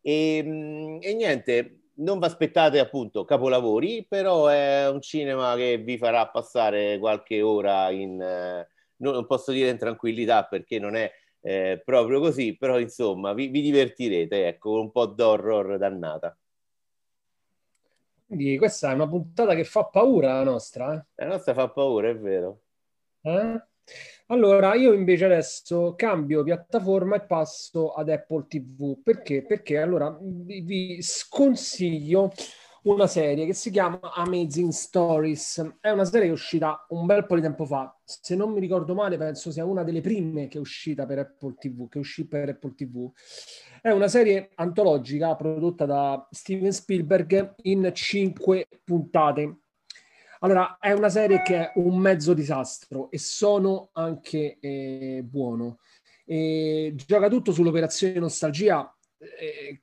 E, 0.00 0.42
mm, 0.42 0.98
e 1.02 1.14
niente, 1.14 1.80
non 1.96 2.18
vi 2.18 2.24
aspettate 2.24 2.78
appunto 2.78 3.24
capolavori, 3.24 4.04
però 4.08 4.46
è 4.48 4.88
un 4.88 5.00
cinema 5.00 5.54
che 5.56 5.78
vi 5.78 5.96
farà 5.98 6.28
passare 6.28 6.98
qualche 6.98 7.40
ora 7.42 7.90
in, 7.90 8.20
eh, 8.20 8.68
non 8.96 9.26
posso 9.26 9.52
dire 9.52 9.70
in 9.70 9.78
tranquillità 9.78 10.44
perché 10.44 10.78
non 10.78 10.96
è 10.96 11.10
eh, 11.40 11.80
proprio 11.84 12.20
così, 12.20 12.56
però 12.56 12.78
insomma 12.78 13.32
vi, 13.32 13.48
vi 13.48 13.60
divertirete, 13.60 14.48
ecco, 14.48 14.70
con 14.70 14.80
un 14.80 14.90
po' 14.90 15.06
d'horror 15.06 15.78
dannata. 15.78 16.36
Quindi 18.26 18.58
questa 18.58 18.90
è 18.90 18.94
una 18.94 19.08
puntata 19.08 19.54
che 19.54 19.62
fa 19.62 19.84
paura 19.84 20.34
la 20.34 20.42
nostra. 20.42 20.94
Eh? 20.94 21.04
La 21.24 21.26
nostra 21.26 21.54
fa 21.54 21.68
paura, 21.68 22.08
è 22.08 22.18
vero. 22.18 22.62
Eh? 23.20 23.62
Allora, 24.28 24.74
io 24.74 24.92
invece 24.92 25.26
adesso 25.26 25.94
cambio 25.94 26.42
piattaforma 26.42 27.16
e 27.16 27.26
passo 27.26 27.92
ad 27.92 28.08
Apple 28.08 28.46
TV. 28.48 29.00
Perché? 29.02 29.44
Perché 29.44 29.78
allora 29.78 30.16
vi, 30.20 30.98
sconsiglio 31.00 32.32
una 32.82 33.06
serie 33.06 33.46
che 33.46 33.54
si 33.54 33.70
chiama 33.70 34.00
Amazing 34.14 34.70
Stories. 34.70 35.76
È 35.80 35.90
una 35.90 36.04
serie 36.04 36.22
che 36.22 36.28
è 36.28 36.32
uscita 36.32 36.86
un 36.88 37.06
bel 37.06 37.26
po' 37.26 37.36
di 37.36 37.40
tempo 37.42 37.66
fa. 37.66 37.96
Se 38.04 38.34
non 38.34 38.52
mi 38.52 38.60
ricordo 38.60 38.94
male, 38.94 39.16
penso 39.16 39.52
sia 39.52 39.64
una 39.64 39.84
delle 39.84 40.00
prime 40.00 40.48
che 40.48 40.58
è 40.58 40.60
uscita 40.60 41.06
per 41.06 41.18
Apple 41.18 41.54
TV, 41.58 41.88
che 41.88 41.98
uscì 41.98 42.26
per 42.26 42.48
Apple 42.48 42.74
TV. 42.74 43.10
È 43.80 43.90
una 43.90 44.08
serie 44.08 44.50
antologica 44.56 45.34
prodotta 45.36 45.84
da 45.84 46.26
Steven 46.30 46.72
Spielberg 46.72 47.54
in 47.62 47.90
cinque 47.92 48.66
puntate. 48.82 49.60
Allora, 50.46 50.78
è 50.78 50.92
una 50.92 51.08
serie 51.08 51.42
che 51.42 51.56
è 51.56 51.72
un 51.74 51.98
mezzo 51.98 52.32
disastro 52.32 53.10
e 53.10 53.18
sono 53.18 53.88
anche 53.94 54.58
eh, 54.60 55.24
buono. 55.28 55.78
E 56.24 56.94
gioca 56.94 57.28
tutto 57.28 57.50
sull'operazione 57.50 58.20
nostalgia, 58.20 58.96
eh, 59.18 59.80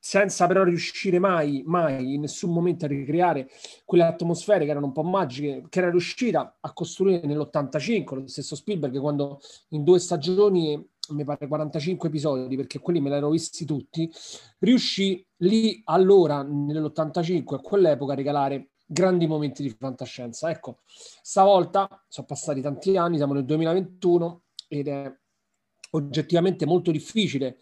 senza 0.00 0.48
però 0.48 0.64
riuscire 0.64 1.20
mai, 1.20 1.62
mai 1.64 2.14
in 2.14 2.22
nessun 2.22 2.52
momento 2.52 2.86
a 2.86 2.88
ricreare 2.88 3.48
quelle 3.84 4.02
atmosfere 4.02 4.64
che 4.64 4.72
erano 4.72 4.86
un 4.86 4.92
po' 4.92 5.04
magiche, 5.04 5.62
che 5.68 5.78
era 5.78 5.90
riuscita 5.90 6.56
a 6.58 6.72
costruire 6.72 7.24
nell'85, 7.24 8.14
lo 8.16 8.26
stesso 8.26 8.56
Spielberg, 8.56 8.98
quando 8.98 9.38
in 9.68 9.84
due 9.84 10.00
stagioni, 10.00 10.88
mi 11.10 11.22
pare 11.22 11.46
45 11.46 12.08
episodi, 12.08 12.56
perché 12.56 12.80
quelli 12.80 13.00
me 13.00 13.10
li 13.10 13.14
ero 13.14 13.30
visti 13.30 13.64
tutti, 13.64 14.10
riuscì 14.58 15.24
lì 15.36 15.80
allora, 15.84 16.42
nell'85, 16.42 17.54
a 17.54 17.60
quell'epoca, 17.60 18.12
a 18.14 18.16
regalare 18.16 18.70
grandi 18.92 19.28
momenti 19.28 19.62
di 19.62 19.70
fantascienza. 19.70 20.50
Ecco, 20.50 20.80
stavolta 21.22 22.04
sono 22.08 22.26
passati 22.26 22.60
tanti 22.60 22.96
anni, 22.96 23.16
siamo 23.18 23.34
nel 23.34 23.44
2021 23.44 24.42
ed 24.66 24.88
è 24.88 25.12
oggettivamente 25.92 26.66
molto 26.66 26.90
difficile 26.90 27.58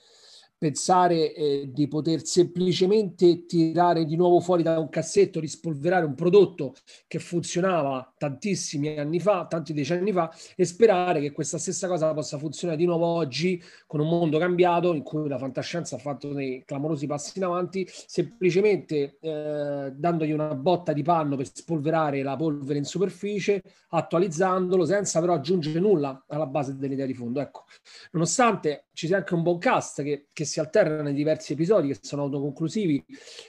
pensare 0.58 1.32
eh, 1.32 1.70
di 1.72 1.86
poter 1.86 2.26
semplicemente 2.26 3.46
tirare 3.46 4.04
di 4.04 4.16
nuovo 4.16 4.40
fuori 4.40 4.64
da 4.64 4.78
un 4.78 4.88
cassetto, 4.88 5.38
rispolverare 5.38 6.04
un 6.04 6.14
prodotto 6.14 6.74
che 7.06 7.20
funzionava 7.20 8.12
tantissimi 8.18 8.98
anni 8.98 9.20
fa, 9.20 9.46
tanti 9.46 9.72
decenni 9.72 10.12
fa, 10.12 10.30
e 10.56 10.64
sperare 10.64 11.20
che 11.20 11.30
questa 11.30 11.58
stessa 11.58 11.86
cosa 11.86 12.12
possa 12.12 12.38
funzionare 12.38 12.78
di 12.78 12.86
nuovo 12.86 13.06
oggi 13.06 13.62
con 13.86 14.00
un 14.00 14.08
mondo 14.08 14.38
cambiato 14.38 14.92
in 14.94 15.02
cui 15.02 15.28
la 15.28 15.38
fantascienza 15.38 15.94
ha 15.94 15.98
fatto 15.98 16.32
dei 16.32 16.64
clamorosi 16.64 17.06
passi 17.06 17.38
in 17.38 17.44
avanti, 17.44 17.86
semplicemente 17.88 19.18
eh, 19.20 19.92
dandogli 19.94 20.32
una 20.32 20.54
botta 20.54 20.92
di 20.92 21.02
panno 21.02 21.36
per 21.36 21.48
spolverare 21.54 22.22
la 22.22 22.34
polvere 22.34 22.78
in 22.78 22.84
superficie, 22.84 23.62
attualizzandolo 23.90 24.84
senza 24.84 25.20
però 25.20 25.34
aggiungere 25.34 25.78
nulla 25.78 26.24
alla 26.26 26.46
base 26.46 26.76
dell'idea 26.76 27.06
di 27.06 27.14
fondo. 27.14 27.40
Ecco, 27.40 27.64
nonostante 28.10 28.87
ci 28.98 29.06
sia 29.06 29.18
anche 29.18 29.34
un 29.34 29.42
buon 29.42 29.58
cast 29.58 30.02
che, 30.02 30.26
che 30.32 30.44
si 30.44 30.58
alterna 30.58 31.02
nei 31.02 31.14
diversi 31.14 31.52
episodi 31.52 31.86
che 31.86 31.98
sono 32.00 32.22
autoconclusivi, 32.22 33.04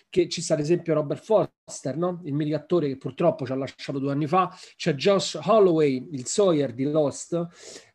che 0.07 0.29
ci 0.29 0.43
sta 0.43 0.53
ad 0.53 0.59
esempio 0.59 0.93
Robert 0.93 1.23
Foster, 1.23 1.97
no? 1.97 2.21
il 2.25 2.35
mitico 2.35 2.55
attore 2.55 2.87
che 2.87 2.97
purtroppo 2.97 3.47
ci 3.47 3.51
ha 3.51 3.55
lasciato 3.55 3.97
due 3.97 4.11
anni 4.11 4.27
fa, 4.27 4.55
c'è 4.75 4.93
Josh 4.93 5.39
Holloway, 5.43 6.07
il 6.11 6.27
Sawyer 6.27 6.71
di 6.71 6.83
Lost, 6.83 7.47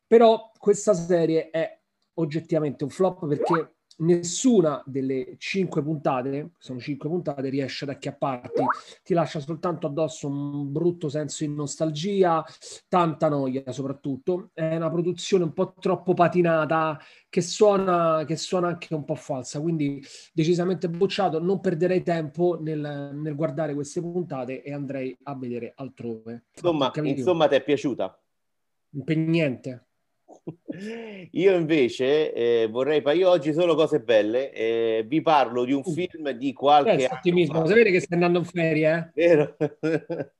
però 0.05 0.51
questa 0.59 0.95
serie 0.95 1.51
è 1.51 1.81
oggettivamente 2.15 2.83
un 2.83 2.91
flop 2.91 3.25
perché 3.29 3.74
nessuna 3.99 4.83
delle 4.87 5.37
cinque 5.39 5.83
puntate, 5.83 6.53
sono 6.59 6.79
cinque 6.79 7.09
puntate, 7.09 7.49
riesce 7.49 7.85
ad 7.85 7.91
acchiapparti, 7.91 8.65
ti 9.03 9.15
lascia 9.15 9.41
soltanto 9.41 9.87
addosso 9.87 10.29
un 10.29 10.73
brutto 10.73 11.09
senso 11.09 11.45
di 11.45 11.55
nostalgia, 11.55 12.45
tanta 12.89 13.29
noia 13.29 13.71
soprattutto, 13.73 14.51
è 14.53 14.77
una 14.77 14.91
produzione 14.91 15.45
un 15.45 15.53
po' 15.53 15.75
troppo 15.79 16.15
patinata 16.15 16.99
che 17.29 17.41
suona, 17.41 18.25
che 18.27 18.37
suona 18.37 18.69
anche 18.69 18.95
un 18.95 19.05
po' 19.05 19.15
falsa, 19.15 19.61
quindi 19.61 20.03
decisamente 20.33 20.89
bocciato, 20.89 21.41
non 21.41 21.61
perderei 21.61 22.03
tempo 22.03 22.59
nel, 22.61 23.11
nel 23.15 23.35
guardare 23.35 23.75
queste 23.75 24.01
puntate 24.01 24.63
e 24.63 24.73
andrei 24.73 25.17
a 25.25 25.37
vedere 25.37 25.73
altrove. 25.75 26.45
Insomma, 26.55 26.93
insomma 26.95 27.49
ti 27.49 27.55
è 27.57 27.63
piaciuta? 27.63 28.19
Per 29.05 29.17
niente. 29.17 29.87
Io 31.31 31.55
invece 31.57 32.33
eh, 32.33 32.69
vorrei, 32.69 33.03
io 33.17 33.31
oggi 33.31 33.53
solo 33.53 33.75
cose 33.75 34.01
belle, 34.01 34.53
eh, 34.53 35.05
vi 35.07 35.23
parlo 35.23 35.65
di 35.65 35.73
un 35.73 35.85
film 35.85 36.31
di 36.31 36.53
qualche 36.53 37.05
eh, 37.05 37.09
ottimismo, 37.11 37.65
sapete 37.67 37.91
che 37.91 38.01
stai 38.01 38.19
andando 38.21 38.41
in 38.41 38.45
ferie, 38.45 39.13
eh? 39.15 39.55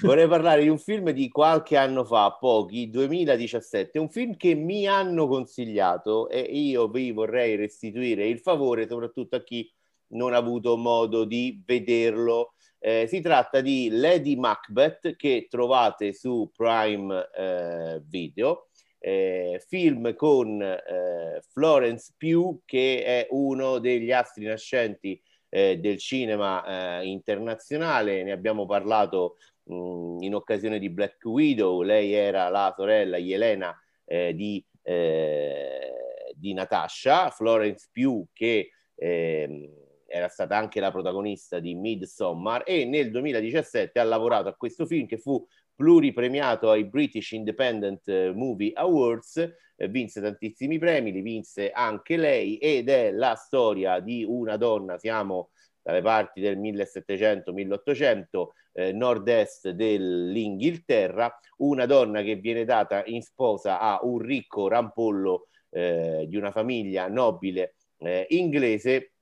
vorrei 0.00 0.28
parlare 0.28 0.62
di 0.62 0.68
un 0.68 0.78
film 0.78 1.10
di 1.10 1.28
qualche 1.28 1.76
anno 1.76 2.04
fa, 2.04 2.36
pochi, 2.38 2.88
2017, 2.90 3.98
un 3.98 4.08
film 4.08 4.36
che 4.36 4.54
mi 4.54 4.86
hanno 4.86 5.26
consigliato 5.26 6.28
e 6.28 6.40
io 6.40 6.88
vi 6.88 7.10
vorrei 7.10 7.56
restituire 7.56 8.26
il 8.26 8.38
favore, 8.38 8.86
soprattutto 8.88 9.36
a 9.36 9.42
chi 9.42 9.70
non 10.08 10.32
ha 10.32 10.36
avuto 10.36 10.76
modo 10.76 11.24
di 11.24 11.62
vederlo. 11.64 12.52
Eh, 12.78 13.06
si 13.08 13.20
tratta 13.20 13.60
di 13.60 13.88
Lady 13.90 14.36
Macbeth 14.36 15.16
che 15.16 15.46
trovate 15.50 16.12
su 16.12 16.50
Prime 16.54 17.28
eh, 17.36 18.02
Video 18.06 18.68
eh, 19.06 19.62
film 19.68 20.16
con 20.16 20.60
eh, 20.60 21.40
Florence 21.52 22.12
Pugh 22.18 22.62
che 22.64 23.04
è 23.04 23.28
uno 23.30 23.78
degli 23.78 24.10
astri 24.10 24.46
nascenti 24.46 25.22
eh, 25.48 25.78
del 25.78 25.96
cinema 25.98 26.98
eh, 26.98 27.06
internazionale, 27.06 28.24
ne 28.24 28.32
abbiamo 28.32 28.66
parlato 28.66 29.36
mh, 29.62 29.74
mm, 29.74 30.22
in 30.22 30.34
occasione 30.34 30.80
di 30.80 30.90
Black 30.90 31.24
Widow, 31.24 31.82
lei 31.82 32.14
era 32.14 32.48
la 32.48 32.74
sorella 32.76 33.16
Yelena 33.16 33.80
eh, 34.04 34.34
di, 34.34 34.64
eh, 34.82 35.92
di 36.34 36.52
Natasha, 36.52 37.30
Florence 37.30 37.88
Pugh 37.92 38.26
che 38.32 38.70
ehm, 38.96 39.70
era 40.08 40.26
stata 40.26 40.56
anche 40.56 40.80
la 40.80 40.90
protagonista 40.90 41.60
di 41.60 41.76
Midsommar. 41.76 42.64
E 42.66 42.84
nel 42.84 43.12
2017 43.12 44.00
ha 44.00 44.04
lavorato 44.04 44.48
a 44.48 44.54
questo 44.54 44.84
film 44.84 45.06
che 45.06 45.18
fu 45.18 45.46
pluripremiato 45.76 46.70
ai 46.70 46.84
British 46.84 47.32
Independent 47.32 48.08
eh, 48.08 48.32
Movie 48.32 48.72
Awards, 48.74 49.36
eh, 49.76 49.88
vinse 49.88 50.20
tantissimi 50.20 50.78
premi, 50.78 51.12
li 51.12 51.20
vinse 51.20 51.70
anche 51.70 52.16
lei 52.16 52.56
ed 52.56 52.88
è 52.88 53.12
la 53.12 53.34
storia 53.34 54.00
di 54.00 54.24
una 54.26 54.56
donna, 54.56 54.98
siamo 54.98 55.50
dalle 55.82 56.02
parti 56.02 56.40
del 56.40 56.58
1700-1800, 56.58 58.46
eh, 58.72 58.92
nord-est 58.92 59.70
dell'Inghilterra, 59.70 61.38
una 61.58 61.86
donna 61.86 62.22
che 62.22 62.36
viene 62.36 62.64
data 62.64 63.04
in 63.04 63.22
sposa 63.22 63.78
a 63.78 64.00
un 64.02 64.18
ricco 64.18 64.66
rampollo 64.68 65.48
eh, 65.70 66.24
di 66.26 66.36
una 66.36 66.50
famiglia 66.50 67.06
nobile 67.08 67.74
eh, 67.98 68.26
inglese 68.30 69.12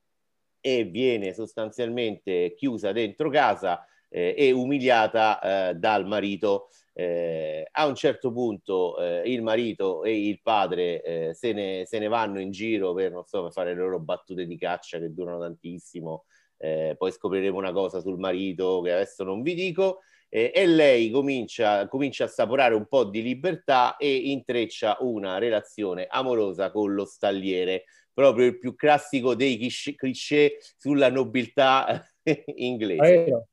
e 0.60 0.84
viene 0.84 1.34
sostanzialmente 1.34 2.54
chiusa 2.56 2.92
dentro 2.92 3.28
casa 3.28 3.84
eh, 4.14 4.34
e 4.38 4.52
umiliata 4.52 5.40
eh, 5.70 5.74
dal 5.74 6.06
marito. 6.06 6.68
Eh, 6.96 7.66
a 7.72 7.86
un 7.86 7.96
certo 7.96 8.30
punto 8.30 8.96
eh, 9.00 9.22
il 9.28 9.42
marito 9.42 10.04
e 10.04 10.28
il 10.28 10.40
padre 10.40 11.02
eh, 11.02 11.34
se 11.34 11.52
ne, 11.52 11.82
se, 11.86 11.98
ne, 11.98 12.06
vanno 12.06 12.38
in 12.38 12.52
giro 12.52 12.94
per, 12.94 13.20
so, 13.26 13.42
per 13.42 13.52
fare 13.52 13.74
le 13.74 13.80
loro 13.80 13.98
battute 13.98 14.46
di 14.46 14.56
caccia 14.56 15.00
che 15.00 15.12
durano 15.12 15.40
tantissimo. 15.40 16.24
Eh, 16.56 16.94
poi 16.96 17.10
scopriremo 17.10 17.58
una 17.58 17.72
cosa 17.72 18.00
sul 18.00 18.16
marito 18.16 18.80
che 18.80 18.92
adesso 18.92 19.24
non 19.24 19.42
vi 19.42 19.54
dico. 19.54 20.02
e 20.28 20.66
lei 20.66 21.10
comincia, 21.10 21.86
comincia 21.88 22.24
a 22.24 22.26
assaporare 22.26 22.74
un 22.74 22.86
po' 22.86 23.04
di 23.04 23.22
libertà 23.22 23.96
e 23.96 24.14
intreccia 24.14 24.96
una 25.00 25.38
relazione 25.38 26.06
amorosa 26.08 26.70
con 26.70 26.92
lo 26.94 27.04
stalliere, 27.04 27.84
proprio 28.12 28.46
il 28.46 28.58
più 28.58 28.74
classico 28.74 29.34
dei 29.34 29.56
cliché 29.96 30.58
sulla 30.76 31.10
nobiltà 31.10 32.04
inglese. 32.56 33.48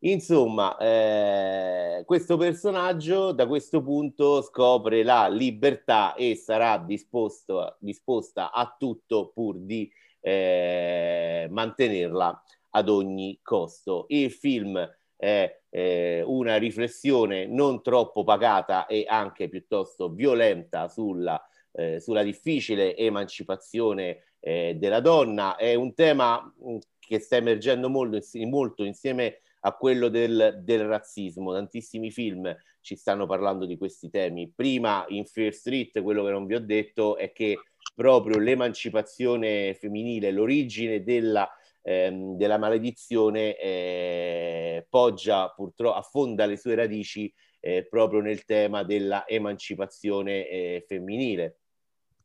Insomma, 0.00 0.76
eh, 0.76 2.02
questo 2.04 2.36
personaggio 2.36 3.32
da 3.32 3.46
questo 3.46 3.82
punto 3.82 4.42
scopre 4.42 5.02
la 5.02 5.26
libertà 5.28 6.14
e 6.14 6.36
sarà 6.36 6.76
disposto, 6.78 7.76
disposta 7.80 8.52
a 8.52 8.76
tutto 8.78 9.30
pur 9.32 9.58
di 9.58 9.90
eh, 10.20 11.46
mantenerla 11.50 12.42
ad 12.70 12.88
ogni 12.90 13.40
costo. 13.42 14.04
Il 14.08 14.30
film 14.30 14.78
è 15.16 15.60
eh, 15.70 16.22
una 16.26 16.56
riflessione 16.56 17.46
non 17.46 17.80
troppo 17.82 18.22
pagata 18.22 18.86
e 18.86 19.06
anche 19.08 19.48
piuttosto 19.48 20.10
violenta 20.10 20.88
sulla, 20.88 21.42
eh, 21.72 22.00
sulla 22.00 22.22
difficile 22.22 22.94
emancipazione 22.96 24.34
eh, 24.40 24.74
della 24.78 25.00
donna. 25.00 25.56
È 25.56 25.74
un 25.74 25.94
tema 25.94 26.40
mm, 26.42 26.76
che 26.98 27.18
sta 27.18 27.36
emergendo 27.36 27.88
molto, 27.88 28.18
molto 28.46 28.84
insieme 28.84 29.40
a 29.60 29.72
quello 29.72 30.08
del, 30.08 30.60
del, 30.62 30.86
razzismo. 30.86 31.52
Tantissimi 31.52 32.10
film 32.10 32.54
ci 32.80 32.96
stanno 32.96 33.26
parlando 33.26 33.66
di 33.66 33.76
questi 33.76 34.10
temi. 34.10 34.50
Prima 34.54 35.04
in 35.08 35.26
Fear 35.26 35.52
Street, 35.52 36.00
quello 36.02 36.24
che 36.24 36.30
non 36.30 36.46
vi 36.46 36.54
ho 36.54 36.60
detto 36.60 37.16
è 37.16 37.32
che 37.32 37.58
proprio 37.94 38.38
l'emancipazione 38.38 39.74
femminile, 39.74 40.30
l'origine 40.30 41.02
della 41.02 41.50
ehm, 41.86 42.36
della 42.36 42.58
maledizione 42.58 43.56
eh, 43.56 44.86
poggia 44.90 45.48
purtroppo, 45.50 45.96
affonda 45.96 46.44
le 46.44 46.56
sue 46.56 46.74
radici 46.74 47.32
eh, 47.60 47.86
proprio 47.88 48.20
nel 48.20 48.44
tema 48.44 48.82
della 48.82 49.26
emancipazione 49.26 50.48
eh, 50.48 50.84
femminile. 50.86 51.60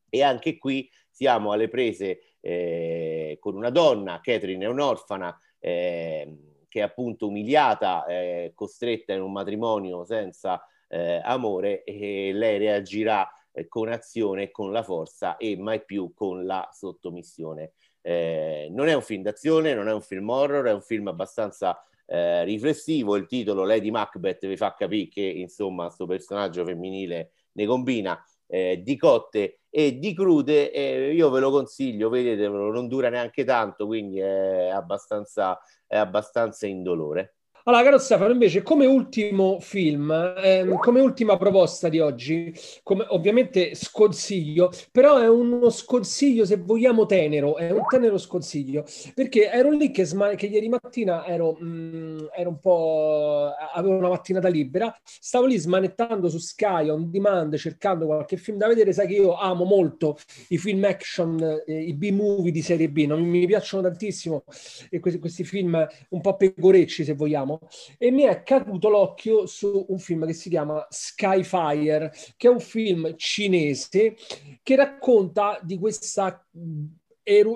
E 0.10 0.24
anche 0.24 0.58
qui 0.58 0.90
siamo 1.10 1.52
alle 1.52 1.70
prese 1.70 2.36
eh, 2.42 3.38
con 3.40 3.56
una 3.56 3.70
donna, 3.70 4.20
Catherine 4.22 4.66
è 4.66 4.68
un'orfana, 4.68 5.38
ehm, 5.60 6.51
che 6.72 6.80
è 6.80 6.84
appunto 6.84 7.28
umiliata, 7.28 8.06
eh, 8.06 8.54
costretta 8.56 9.12
in 9.12 9.22
un 9.22 9.34
matrimonio 9.34 10.06
senza 10.06 10.66
eh, 10.88 11.20
amore 11.22 11.84
e 11.84 12.32
lei 12.34 12.58
reagirà 12.58 13.30
con 13.68 13.90
azione, 13.90 14.52
con 14.52 14.72
la 14.72 14.82
forza 14.82 15.36
e 15.36 15.58
mai 15.58 15.84
più 15.84 16.14
con 16.14 16.46
la 16.46 16.70
sottomissione. 16.72 17.74
Eh, 18.00 18.70
non 18.72 18.88
è 18.88 18.94
un 18.94 19.02
film 19.02 19.22
d'azione, 19.22 19.74
non 19.74 19.90
è 19.90 19.94
un 19.94 20.02
film 20.02 20.30
horror, 20.30 20.66
è 20.68 20.74
un 20.74 20.82
film 20.82 21.10
abbastanza 21.10 21.78
eh, 22.06 22.46
riflessivo. 22.46 23.18
Il 23.18 23.26
titolo 23.26 23.66
Lady 23.66 23.92
Macbeth 23.92 24.48
vi 24.48 24.56
fa 24.56 24.74
capire 24.74 25.10
che 25.10 25.22
insomma 25.22 25.88
questo 25.88 26.06
personaggio 26.06 26.64
femminile 26.64 27.34
ne 27.52 27.66
combina 27.66 28.24
eh, 28.52 28.82
di 28.84 28.98
cotte 28.98 29.62
e 29.70 29.98
di 29.98 30.14
crude. 30.14 30.72
E 30.72 31.14
io 31.14 31.30
ve 31.30 31.40
lo 31.40 31.50
consiglio, 31.52 32.10
vedetelo, 32.10 32.72
non 32.72 32.88
dura 32.88 33.10
neanche 33.10 33.46
tanto, 33.46 33.86
quindi 33.88 34.20
è 34.20 34.70
abbastanza, 34.70 35.58
è 35.88 35.98
abbastanza 35.98 36.68
indolore. 36.68 37.38
Allora, 37.66 37.84
caro 37.84 38.00
Stefano, 38.00 38.32
invece, 38.32 38.64
come 38.64 38.88
ultimo 38.88 39.60
film, 39.60 40.10
ehm, 40.12 40.78
come 40.80 41.00
ultima 41.00 41.38
proposta 41.38 41.90
di 41.90 42.00
oggi, 42.00 42.52
come, 42.82 43.06
ovviamente 43.10 43.76
sconsiglio, 43.76 44.72
però 44.92 45.20
è 45.20 45.30
uno 45.30 45.70
sconsiglio, 45.70 46.44
se 46.44 46.58
vogliamo, 46.58 47.06
tenero, 47.06 47.58
è 47.58 47.70
un 47.70 47.84
tenero 47.88 48.18
sconsiglio, 48.18 48.84
perché 49.14 49.52
ero 49.52 49.70
lì 49.70 49.92
che, 49.92 50.06
sma- 50.06 50.34
che 50.34 50.48
ieri 50.48 50.70
mattina 50.70 51.24
ero, 51.28 51.56
mh, 51.60 51.66
mm, 51.66 52.18
ero, 52.36 52.50
un 52.50 52.60
po', 52.60 53.52
avevo 53.76 53.96
una 53.96 54.10
mattinata 54.10 54.48
libera, 54.48 54.92
stavo 55.04 55.46
lì 55.46 55.58
smanettando 55.58 56.30
su 56.30 56.40
Sky 56.40 56.90
on 56.90 57.12
demand, 57.12 57.56
cercando 57.58 58.08
qualche 58.08 58.38
film 58.38 58.58
da 58.58 58.66
vedere, 58.68 58.92
sai 58.92 59.06
che 59.06 59.14
io 59.14 59.36
amo 59.36 59.66
molto 59.66 60.18
i 60.48 60.58
film 60.58 60.84
action, 60.86 61.62
eh, 61.68 61.80
i 61.80 61.94
B-movie 61.94 62.52
di 62.52 62.64
serie 62.64 62.90
B, 62.90 63.06
non 63.06 63.22
mi 63.22 63.46
piacciono 63.46 63.84
tantissimo 63.84 64.46
e 64.90 65.00
questi, 65.00 65.20
questi 65.20 65.44
film 65.44 65.88
un 66.10 66.22
po' 66.22 66.36
pecorecci, 66.36 67.04
se 67.04 67.14
vogliamo 67.14 67.51
diciamo, 67.52 67.60
e 67.98 68.12
mi 68.12 68.24
è 68.24 68.44
caduto 68.44 68.90
l'occhio 68.90 69.46
su 69.46 69.86
un 69.88 70.00
film 70.00 70.26
che 70.26 70.34
si 70.34 70.50
chiama 70.50 70.86
Skyfire, 70.90 72.12
che 72.38 72.48
è 72.48 72.52
un 72.52 72.60
film 72.60 73.16
cinese 73.16 74.16
che 74.62 74.76
racconta 74.76 75.60
di 75.62 75.78
questa 75.78 76.46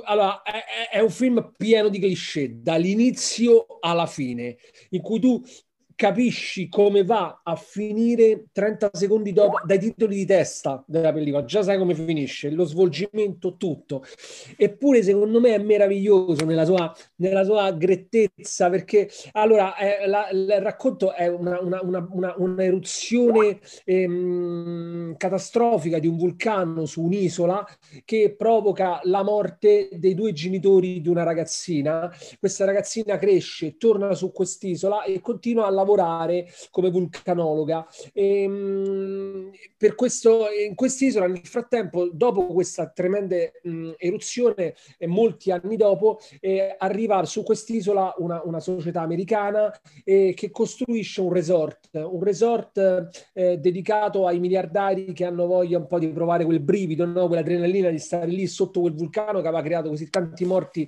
allora, 0.04 0.42
è, 0.90 1.00
un 1.00 1.10
film 1.10 1.54
pieno 1.58 1.90
di 1.90 2.00
cliché 2.00 2.62
dall'inizio 2.62 3.66
alla 3.82 4.06
fine, 4.06 4.58
in 4.92 5.02
cui 5.02 5.20
tu 5.20 5.44
capisci 5.96 6.68
come 6.68 7.04
va 7.04 7.42
a 7.44 7.56
finire 7.56 8.48
30 8.52 8.90
secondi 8.94 9.32
dopo 9.32 9.62
dai 9.66 9.80
titoli 9.80 10.16
di 10.18 10.26
testa 10.26 10.84
della 10.86 11.14
pellicola, 11.14 11.46
già 11.46 11.64
sai 11.64 11.78
come 11.78 11.96
finisce, 11.96 12.50
lo 12.52 12.66
svolgimento 12.66 13.56
tutto. 13.56 14.04
Eppure 14.58 15.02
secondo 15.04 15.40
me 15.40 15.56
è 15.56 15.58
meraviglioso 15.58 16.46
nella 16.46 16.66
sua, 16.66 16.94
nella 17.18 17.44
sua 17.44 17.72
grettezza 17.72 18.70
perché 18.70 19.10
allora 19.32 19.76
eh, 19.78 20.06
la, 20.08 20.30
il 20.32 20.60
racconto 20.60 21.14
è 21.14 21.28
una, 21.28 21.60
una, 21.62 22.36
un'eruzione 22.38 23.60
ehm, 23.86 25.16
catastrofica 25.16 26.00
di 26.00 26.08
un 26.08 26.18
vulcano 26.18 26.86
su 26.86 27.04
un'isola 27.04 27.66
che 28.04 28.36
provoca 28.38 29.00
la 29.04 29.24
morte 29.24 29.90
dei 29.94 30.14
due 30.14 30.34
genitori 30.34 31.00
di 31.02 31.08
una 31.08 31.24
ragazzina. 31.24 32.12
Questa 32.38 32.66
ragazzina 32.66 33.18
cresce, 33.18 33.78
torna 33.78 34.14
su 34.14 34.32
quest'isola 34.32 35.04
e 35.04 35.22
continua 35.22 35.68
a 35.68 35.70
lavorare 35.70 35.85
lavorare 35.86 36.48
come 36.72 36.90
vulcanologa. 36.90 37.88
E, 38.12 38.42
ehm, 38.42 39.52
per 39.78 39.96
questo, 39.96 40.48
in 40.68 40.74
quest'isola, 40.74 41.28
nel 41.28 41.46
frattempo, 41.46 42.10
dopo 42.12 42.48
questa 42.48 42.90
tremenda 42.90 43.36
mh, 43.64 43.92
eruzione, 43.98 44.74
e 44.98 45.08
molti 45.08 45.52
anni 45.52 45.78
dopo, 45.78 46.20
eh, 46.40 46.76
arriva 46.78 47.24
su 47.26 47.44
quest'isola 47.44 48.16
una, 48.18 48.42
una 48.44 48.60
società 48.60 49.02
americana 49.02 49.72
eh, 50.04 50.34
che 50.36 50.50
costruisce 50.50 51.22
un 51.22 51.32
resort, 51.32 51.90
un 51.94 52.24
resort 52.24 53.10
eh, 53.34 53.58
dedicato 53.58 54.26
ai 54.26 54.40
miliardari 54.40 55.14
che 55.14 55.26
hanno 55.26 55.46
voglia 55.46 55.78
un 55.78 55.88
po' 55.88 56.00
di 56.00 56.08
provare 56.08 56.46
quel 56.46 56.60
brivido, 56.60 57.06
no? 57.06 57.28
quell'adrenalina 57.28 57.90
di 57.90 58.00
stare 58.00 58.28
lì 58.28 58.48
sotto 58.48 58.82
quel 58.82 58.94
vulcano 58.94 59.42
che 59.42 59.48
aveva 59.48 59.62
creato 59.62 59.90
così 59.90 60.10
tanti 60.10 60.46
morti 60.46 60.88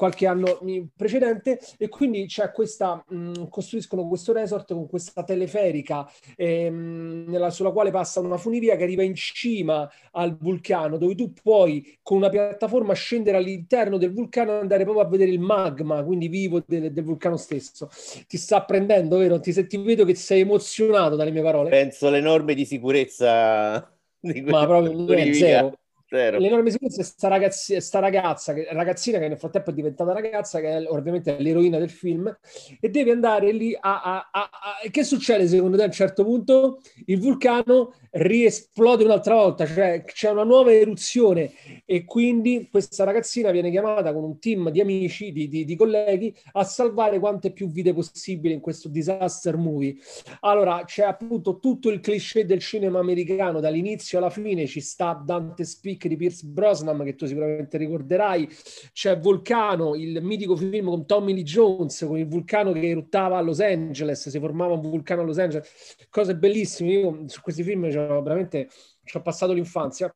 qualche 0.00 0.26
anno 0.26 0.58
precedente 0.96 1.60
e 1.76 1.90
quindi 1.90 2.24
c'è 2.24 2.52
questa, 2.52 3.04
mh, 3.06 3.48
costruiscono 3.50 4.08
questo 4.08 4.32
resort 4.32 4.72
con 4.72 4.88
questa 4.88 5.22
teleferica 5.24 6.10
ehm, 6.36 7.26
nella, 7.28 7.50
sulla 7.50 7.70
quale 7.70 7.90
passa 7.90 8.20
una 8.20 8.38
funivia 8.38 8.76
che 8.76 8.84
arriva 8.84 9.02
in 9.02 9.14
cima 9.14 9.86
al 10.12 10.38
vulcano 10.38 10.96
dove 10.96 11.14
tu 11.14 11.34
puoi 11.34 11.98
con 12.00 12.16
una 12.16 12.30
piattaforma 12.30 12.94
scendere 12.94 13.36
all'interno 13.36 13.98
del 13.98 14.14
vulcano 14.14 14.52
e 14.52 14.60
andare 14.60 14.84
proprio 14.84 15.04
a 15.04 15.08
vedere 15.08 15.32
il 15.32 15.38
magma, 15.38 16.02
quindi 16.02 16.28
vivo 16.28 16.62
del, 16.66 16.92
del 16.92 17.04
vulcano 17.04 17.36
stesso. 17.36 17.90
Ti 18.26 18.38
sta 18.38 18.64
prendendo, 18.64 19.18
vero? 19.18 19.38
Ti, 19.38 19.66
ti 19.66 19.76
vedo 19.76 20.06
che 20.06 20.14
sei 20.14 20.40
emozionato 20.40 21.14
dalle 21.14 21.30
mie 21.30 21.42
parole. 21.42 21.68
Penso 21.68 22.06
alle 22.06 22.20
norme 22.20 22.54
di 22.54 22.64
sicurezza 22.64 23.86
di 24.18 24.40
Ma 24.40 24.64
proprio 24.64 25.34
zero. 25.34 25.78
Zero. 26.12 26.38
L'enorme 26.38 26.70
sicurezza 26.70 27.02
è 27.02 27.04
sta, 27.04 27.28
ragazzi, 27.28 27.80
sta 27.80 28.00
ragazza, 28.00 28.52
che, 28.52 28.66
ragazzina 28.72 29.20
che 29.20 29.28
nel 29.28 29.38
frattempo 29.38 29.70
è 29.70 29.72
diventata 29.72 30.12
ragazza, 30.12 30.58
che 30.58 30.68
è 30.68 30.84
ovviamente 30.88 31.36
l'eroina 31.38 31.78
del 31.78 31.88
film, 31.88 32.36
e 32.80 32.88
deve 32.88 33.12
andare 33.12 33.52
lì 33.52 33.76
a, 33.78 34.02
a, 34.02 34.28
a, 34.32 34.50
a, 34.50 34.88
Che 34.90 35.04
succede 35.04 35.46
secondo 35.46 35.76
te 35.76 35.84
a 35.84 35.86
un 35.86 35.92
certo 35.92 36.24
punto? 36.24 36.80
Il 37.06 37.20
vulcano 37.20 37.94
riesplode 38.10 39.04
un'altra 39.04 39.36
volta, 39.36 39.64
cioè 39.66 40.02
c'è 40.04 40.30
una 40.30 40.42
nuova 40.42 40.72
eruzione 40.72 41.52
e 41.84 42.04
quindi 42.04 42.66
questa 42.68 43.04
ragazzina 43.04 43.52
viene 43.52 43.70
chiamata 43.70 44.12
con 44.12 44.24
un 44.24 44.40
team 44.40 44.70
di 44.70 44.80
amici, 44.80 45.30
di, 45.30 45.46
di, 45.48 45.64
di 45.64 45.76
colleghi, 45.76 46.34
a 46.54 46.64
salvare 46.64 47.20
quante 47.20 47.52
più 47.52 47.70
vite 47.70 47.94
possibile 47.94 48.54
in 48.54 48.60
questo 48.60 48.88
disaster 48.88 49.56
movie. 49.56 49.94
Allora 50.40 50.82
c'è 50.84 51.04
appunto 51.04 51.60
tutto 51.60 51.88
il 51.88 52.00
cliché 52.00 52.44
del 52.44 52.58
cinema 52.58 52.98
americano, 52.98 53.60
dall'inizio 53.60 54.18
alla 54.18 54.30
fine 54.30 54.66
ci 54.66 54.80
sta 54.80 55.12
Dante 55.24 55.64
Speak 55.64 55.99
Dick 56.00 56.08
di 56.08 56.16
Pierce 56.16 56.46
Brosnan, 56.46 57.04
che 57.04 57.14
tu 57.14 57.26
sicuramente 57.26 57.76
ricorderai, 57.76 58.48
c'è 58.92 59.18
Vulcano, 59.18 59.94
il 59.94 60.22
mitico 60.22 60.56
film 60.56 60.86
con 60.86 61.04
Tommy 61.04 61.34
Lee 61.34 61.42
Jones, 61.42 62.04
con 62.06 62.16
il 62.16 62.26
vulcano 62.26 62.72
che 62.72 62.88
eruttava 62.88 63.36
a 63.36 63.40
Los 63.42 63.60
Angeles, 63.60 64.30
si 64.30 64.38
formava 64.38 64.72
un 64.72 64.80
vulcano 64.80 65.20
a 65.20 65.24
Los 65.24 65.38
Angeles, 65.38 65.96
cose 66.08 66.34
bellissime, 66.34 66.92
io 66.92 67.28
su 67.28 67.42
questi 67.42 67.62
film 67.62 67.88
veramente 67.90 68.68
ci 69.04 69.16
ho 69.16 69.20
passato 69.20 69.52
l'infanzia. 69.52 70.12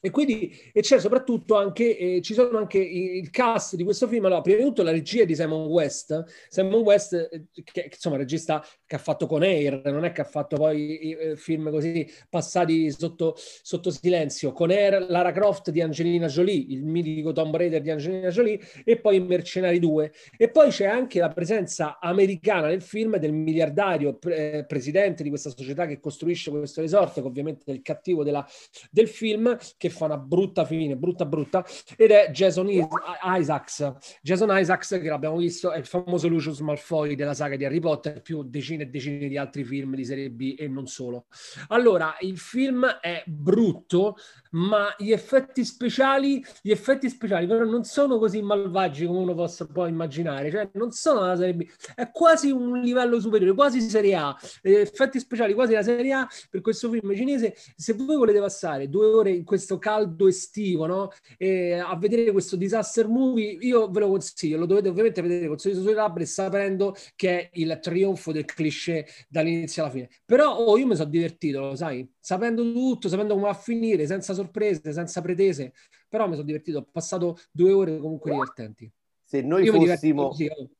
E 0.00 0.10
quindi 0.10 0.56
e 0.72 0.80
c'è 0.80 1.00
soprattutto 1.00 1.56
anche, 1.56 1.96
eh, 1.96 2.20
ci 2.22 2.32
sono 2.32 2.56
anche 2.58 2.78
il 2.78 3.30
cast 3.30 3.74
di 3.74 3.82
questo 3.82 4.06
film. 4.06 4.26
Allora, 4.26 4.40
prima 4.42 4.58
di 4.58 4.64
tutto 4.64 4.82
la 4.84 4.92
regia 4.92 5.24
di 5.24 5.34
Simon 5.34 5.66
West. 5.66 6.24
Simon 6.48 6.82
West, 6.82 7.14
eh, 7.14 7.46
che 7.64 7.90
insomma, 7.92 8.16
regista 8.16 8.64
che 8.86 8.94
ha 8.94 8.98
fatto 8.98 9.26
con 9.26 9.42
Air, 9.42 9.82
non 9.86 10.04
è 10.04 10.12
che 10.12 10.20
ha 10.20 10.24
fatto 10.24 10.56
poi 10.56 10.98
eh, 10.98 11.36
film 11.36 11.70
così 11.70 12.08
passati 12.28 12.90
sotto, 12.92 13.34
sotto, 13.36 13.90
silenzio. 13.90 14.52
Con 14.52 14.70
Air, 14.70 15.06
Lara 15.08 15.32
Croft 15.32 15.70
di 15.70 15.80
Angelina 15.80 16.26
Jolie, 16.28 16.66
il 16.68 16.84
mitico 16.84 17.32
Tomb 17.32 17.56
Raider 17.56 17.80
di 17.80 17.90
Angelina 17.90 18.28
Jolie, 18.28 18.60
e 18.84 19.00
poi 19.00 19.18
Mercenari 19.18 19.80
2. 19.80 20.12
E 20.36 20.48
poi 20.48 20.70
c'è 20.70 20.86
anche 20.86 21.18
la 21.18 21.28
presenza 21.28 21.98
americana 21.98 22.68
nel 22.68 22.82
film 22.82 23.16
del 23.16 23.32
miliardario 23.32 24.14
pre- 24.14 24.52
eh, 24.52 24.64
presidente 24.64 25.24
di 25.24 25.28
questa 25.28 25.50
società 25.50 25.86
che 25.86 25.98
costruisce 25.98 26.50
questo 26.50 26.82
resort, 26.82 27.14
che 27.14 27.20
ovviamente 27.20 27.64
è 27.66 27.74
il 27.74 27.82
cattivo 27.82 28.22
della, 28.22 28.46
del 28.90 29.08
film, 29.08 29.56
che 29.76 29.87
che 29.88 29.94
fa 29.94 30.04
una 30.04 30.18
brutta 30.18 30.64
fine, 30.64 30.96
brutta 30.96 31.24
brutta, 31.24 31.64
ed 31.96 32.10
è 32.10 32.30
Jason 32.30 32.68
Isaacs. 32.68 33.94
Jason 34.22 34.48
Isaacs, 34.52 34.98
che 35.00 35.08
l'abbiamo 35.08 35.36
visto, 35.36 35.72
è 35.72 35.78
il 35.78 35.86
famoso 35.86 36.28
Lucius 36.28 36.60
Malfoy 36.60 37.14
della 37.14 37.34
saga 37.34 37.56
di 37.56 37.64
Harry 37.64 37.80
Potter, 37.80 38.22
più 38.22 38.42
decine 38.42 38.84
e 38.84 38.86
decine 38.86 39.28
di 39.28 39.36
altri 39.36 39.64
film 39.64 39.94
di 39.94 40.04
serie 40.04 40.30
B 40.30 40.54
e 40.58 40.68
non 40.68 40.86
solo. 40.86 41.26
Allora, 41.68 42.16
il 42.20 42.38
film 42.38 42.86
è 43.00 43.22
brutto, 43.26 44.16
ma 44.52 44.94
gli 44.96 45.12
effetti 45.12 45.64
speciali, 45.64 46.44
gli 46.62 46.70
effetti 46.70 47.08
speciali 47.08 47.46
però 47.46 47.64
non 47.64 47.84
sono 47.84 48.18
così 48.18 48.42
malvagi 48.42 49.06
come 49.06 49.18
uno 49.18 49.34
possa 49.34 49.66
poi 49.66 49.90
immaginare, 49.90 50.50
cioè 50.50 50.68
non 50.74 50.90
sono 50.90 51.26
la 51.26 51.36
serie 51.36 51.54
B, 51.54 51.66
è 51.94 52.10
quasi 52.10 52.50
un 52.50 52.80
livello 52.80 53.20
superiore, 53.20 53.54
quasi 53.54 53.80
serie 53.80 54.14
A, 54.14 54.36
eh, 54.62 54.80
effetti 54.80 55.18
speciali 55.18 55.54
quasi 55.54 55.72
la 55.72 55.82
serie 55.82 56.12
A 56.12 56.28
per 56.50 56.60
questo 56.60 56.90
film 56.90 57.14
cinese. 57.14 57.54
Se 57.76 57.92
voi 57.94 58.16
volete 58.16 58.40
passare 58.40 58.88
due 58.88 59.06
ore 59.06 59.30
in 59.30 59.44
questo 59.44 59.78
caldo 59.78 60.28
estivo, 60.28 60.86
no? 60.86 61.10
E 61.36 61.74
a 61.74 61.96
vedere 61.96 62.30
questo 62.32 62.56
disaster 62.56 63.08
movie, 63.08 63.56
io 63.60 63.90
ve 63.90 64.00
lo 64.00 64.08
consiglio, 64.08 64.58
lo 64.58 64.66
dovete 64.66 64.88
ovviamente 64.88 65.22
vedere 65.22 65.48
con 65.48 65.58
sorriso 65.58 65.82
sulle 65.82 65.94
labbra 65.94 66.22
e 66.22 66.26
sapendo 66.26 66.94
che 67.16 67.40
è 67.40 67.50
il 67.54 67.78
trionfo 67.80 68.32
del 68.32 68.44
cliché 68.44 69.06
dall'inizio 69.28 69.82
alla 69.82 69.92
fine. 69.92 70.08
Però 70.24 70.54
oh, 70.54 70.76
io 70.78 70.86
mi 70.86 70.96
sono 70.96 71.08
divertito, 71.08 71.60
lo 71.60 71.76
sai, 71.76 72.08
sapendo 72.18 72.62
tutto, 72.72 73.08
sapendo 73.08 73.34
come 73.34 73.46
va 73.46 73.52
a 73.52 73.54
finire, 73.54 74.06
senza 74.06 74.34
sorprese, 74.42 74.92
senza 74.92 75.20
pretese, 75.20 75.72
però 76.08 76.26
mi 76.26 76.34
sono 76.34 76.46
divertito, 76.46 76.78
ho 76.78 76.86
passato 76.90 77.38
due 77.50 77.72
ore 77.72 77.98
comunque 77.98 78.32
divertenti. 78.32 78.90
Se 79.22 79.42
noi 79.42 79.64
io 79.64 79.72
fossimo... 79.72 80.34
Mi 80.36 80.76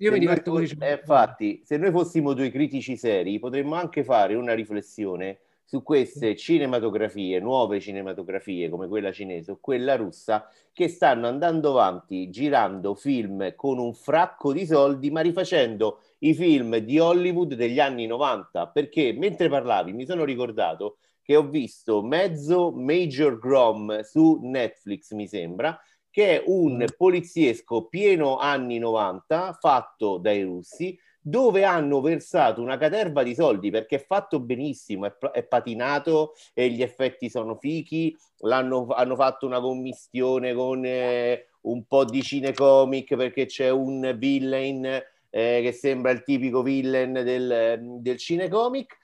io 0.00 0.12
mi 0.12 0.20
diverto 0.20 0.52
così. 0.52 0.76
Eh, 0.78 0.92
infatti, 0.92 1.62
se 1.64 1.76
noi 1.76 1.90
fossimo 1.90 2.32
due 2.32 2.50
critici 2.50 2.96
seri, 2.96 3.40
potremmo 3.40 3.74
anche 3.74 4.04
fare 4.04 4.36
una 4.36 4.54
riflessione 4.54 5.40
su 5.64 5.82
queste 5.82 6.36
cinematografie, 6.36 7.40
nuove 7.40 7.80
cinematografie 7.80 8.68
come 8.68 8.86
quella 8.86 9.10
cinese 9.10 9.50
o 9.50 9.58
quella 9.60 9.96
russa, 9.96 10.48
che 10.72 10.88
stanno 10.88 11.26
andando 11.26 11.70
avanti 11.70 12.30
girando 12.30 12.94
film 12.94 13.54
con 13.56 13.78
un 13.78 13.92
fracco 13.92 14.52
di 14.52 14.64
soldi, 14.64 15.10
ma 15.10 15.20
rifacendo 15.20 16.00
i 16.20 16.32
film 16.32 16.76
di 16.76 17.00
Hollywood 17.00 17.54
degli 17.54 17.80
anni 17.80 18.06
90. 18.06 18.68
Perché 18.68 19.12
mentre 19.12 19.48
parlavi 19.48 19.92
mi 19.92 20.06
sono 20.06 20.24
ricordato 20.24 20.98
che 21.28 21.36
ho 21.36 21.46
visto 21.46 22.02
mezzo 22.02 22.70
Major 22.70 23.38
Grom 23.38 24.00
su 24.00 24.38
Netflix, 24.40 25.12
mi 25.12 25.28
sembra, 25.28 25.78
che 26.08 26.40
è 26.40 26.42
un 26.46 26.76
mm. 26.76 26.96
poliziesco 26.96 27.84
pieno 27.84 28.38
anni 28.38 28.78
90 28.78 29.58
fatto 29.60 30.16
dai 30.16 30.42
russi 30.42 30.98
dove 31.20 31.64
hanno 31.64 32.00
versato 32.00 32.62
una 32.62 32.78
caterva 32.78 33.22
di 33.22 33.34
soldi 33.34 33.70
perché 33.70 33.96
è 33.96 34.04
fatto 34.06 34.40
benissimo, 34.40 35.04
è, 35.04 35.18
è 35.32 35.42
patinato 35.42 36.32
e 36.54 36.70
gli 36.70 36.80
effetti 36.80 37.28
sono 37.28 37.56
fichi, 37.56 38.16
l'hanno, 38.38 38.86
hanno 38.86 39.14
fatto 39.14 39.44
una 39.44 39.60
commistione 39.60 40.54
con 40.54 40.82
eh, 40.82 41.48
un 41.62 41.84
po' 41.84 42.06
di 42.06 42.22
cinecomic 42.22 43.16
perché 43.16 43.44
c'è 43.44 43.68
un 43.68 44.14
villain 44.16 44.82
eh, 44.86 45.60
che 45.62 45.72
sembra 45.72 46.10
il 46.10 46.22
tipico 46.22 46.62
villain 46.62 47.12
del, 47.12 47.98
del 48.00 48.16
cinecomic 48.16 48.96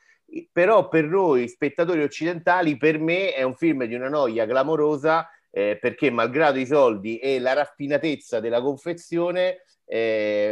però 0.53 0.89
per 0.89 1.05
noi 1.05 1.49
spettatori 1.49 2.03
occidentali, 2.03 2.77
per 2.77 2.99
me 2.99 3.33
è 3.33 3.43
un 3.43 3.55
film 3.55 3.85
di 3.85 3.95
una 3.95 4.09
noia 4.09 4.47
clamorosa 4.47 5.29
eh, 5.51 5.79
perché 5.81 6.11
malgrado 6.11 6.59
i 6.59 6.67
soldi 6.67 7.19
e 7.19 7.39
la 7.39 7.53
raffinatezza 7.53 8.41
della 8.41 8.61
confezione 8.61 9.63
eh, 9.87 10.51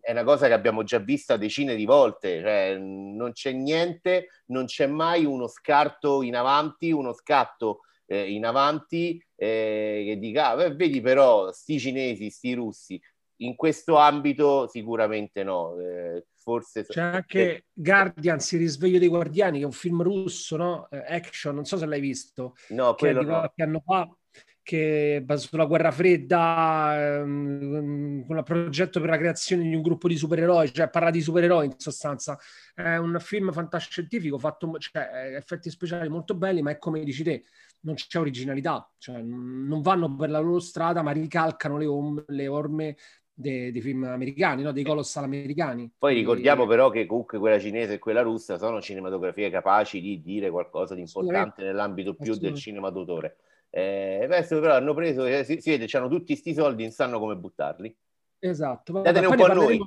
è 0.00 0.10
una 0.10 0.24
cosa 0.24 0.46
che 0.46 0.52
abbiamo 0.52 0.82
già 0.82 0.98
vista 0.98 1.36
decine 1.36 1.74
di 1.74 1.84
volte, 1.84 2.40
cioè, 2.40 2.76
non 2.76 3.32
c'è 3.32 3.52
niente, 3.52 4.28
non 4.46 4.64
c'è 4.64 4.86
mai 4.86 5.24
uno 5.24 5.46
scarto 5.46 6.22
in 6.22 6.34
avanti, 6.34 6.90
uno 6.90 7.12
scatto 7.12 7.80
eh, 8.06 8.32
in 8.32 8.46
avanti 8.46 9.22
eh, 9.36 10.02
che 10.06 10.18
dica, 10.18 10.50
ah, 10.50 10.70
vedi 10.70 11.00
però 11.00 11.52
sti 11.52 11.78
cinesi, 11.78 12.30
sti 12.30 12.54
russi, 12.54 13.00
in 13.40 13.54
questo 13.54 13.96
ambito 13.96 14.66
sicuramente 14.68 15.42
no. 15.44 15.78
Eh, 15.78 16.24
forse 16.46 16.84
c'è 16.86 17.00
anche 17.00 17.64
Guardians, 17.72 18.52
il 18.52 18.60
risveglio 18.60 19.00
dei 19.00 19.08
guardiani, 19.08 19.58
che 19.58 19.64
è 19.64 19.66
un 19.66 19.72
film 19.72 20.00
russo, 20.00 20.56
no? 20.56 20.88
Eh, 20.90 21.04
action, 21.08 21.56
non 21.56 21.64
so 21.64 21.76
se 21.76 21.86
l'hai 21.86 21.98
visto. 21.98 22.54
No, 22.68 22.94
che 22.94 23.10
è 23.10 23.18
di 23.18 23.24
qualche 23.24 23.64
no. 23.64 23.64
anno 23.64 23.82
fa 23.84 24.16
che 24.62 25.22
basa 25.24 25.46
sulla 25.46 25.64
guerra 25.64 25.90
fredda, 25.90 27.18
ehm, 27.18 28.26
con 28.26 28.36
il 28.36 28.42
progetto 28.44 29.00
per 29.00 29.10
la 29.10 29.16
creazione 29.16 29.62
di 29.62 29.74
un 29.74 29.82
gruppo 29.82 30.06
di 30.06 30.16
supereroi, 30.16 30.72
cioè 30.72 30.88
parla 30.88 31.10
di 31.10 31.20
supereroi 31.20 31.66
in 31.66 31.74
sostanza. 31.78 32.38
È 32.74 32.96
un 32.96 33.16
film 33.20 33.52
fantascientifico, 33.52 34.38
fatto, 34.38 34.72
cioè, 34.78 35.34
effetti 35.36 35.70
speciali 35.70 36.08
molto 36.08 36.34
belli, 36.34 36.62
ma 36.62 36.70
è 36.70 36.78
come 36.78 37.02
dici 37.04 37.22
te, 37.22 37.44
non 37.80 37.94
c'è 37.94 38.18
originalità, 38.18 38.88
cioè, 38.98 39.20
non 39.20 39.82
vanno 39.82 40.14
per 40.14 40.30
la 40.30 40.40
loro 40.40 40.58
strada, 40.58 41.02
ma 41.02 41.12
ricalcano 41.12 41.78
le, 41.78 41.86
om- 41.86 42.24
le 42.26 42.48
orme 42.48 42.96
dei, 43.38 43.70
dei, 43.70 43.80
film 43.82 44.04
americani, 44.04 44.62
no? 44.62 44.72
dei 44.72 44.82
colossal 44.82 45.24
americani. 45.24 45.90
Poi 45.98 46.14
ricordiamo 46.14 46.64
e... 46.64 46.66
però 46.66 46.88
che 46.88 47.04
comunque 47.04 47.38
quella 47.38 47.58
cinese 47.58 47.94
e 47.94 47.98
quella 47.98 48.22
russa 48.22 48.56
sono 48.56 48.80
cinematografie 48.80 49.50
capaci 49.50 50.00
di 50.00 50.22
dire 50.22 50.50
qualcosa 50.50 50.94
di 50.94 51.02
importante 51.02 51.62
nell'ambito 51.62 52.14
più 52.14 52.34
del 52.36 52.54
cinema 52.54 52.90
d'autore. 52.90 53.36
Eh, 53.68 54.20
adesso 54.24 54.58
però 54.58 54.74
hanno 54.74 54.94
preso, 54.94 55.26
eh, 55.26 55.44
si, 55.44 55.60
si, 55.60 55.70
vede, 55.70 55.86
hanno 55.96 56.08
tutti 56.08 56.32
questi 56.32 56.54
soldi, 56.54 56.84
non 56.84 56.92
sanno 56.92 57.18
come 57.18 57.36
buttarli. 57.36 57.94
Esatto. 58.38 59.00
Datene 59.02 59.26
un 59.26 59.36
po' 59.36 59.44
a 59.44 59.52
noi. 59.52 59.78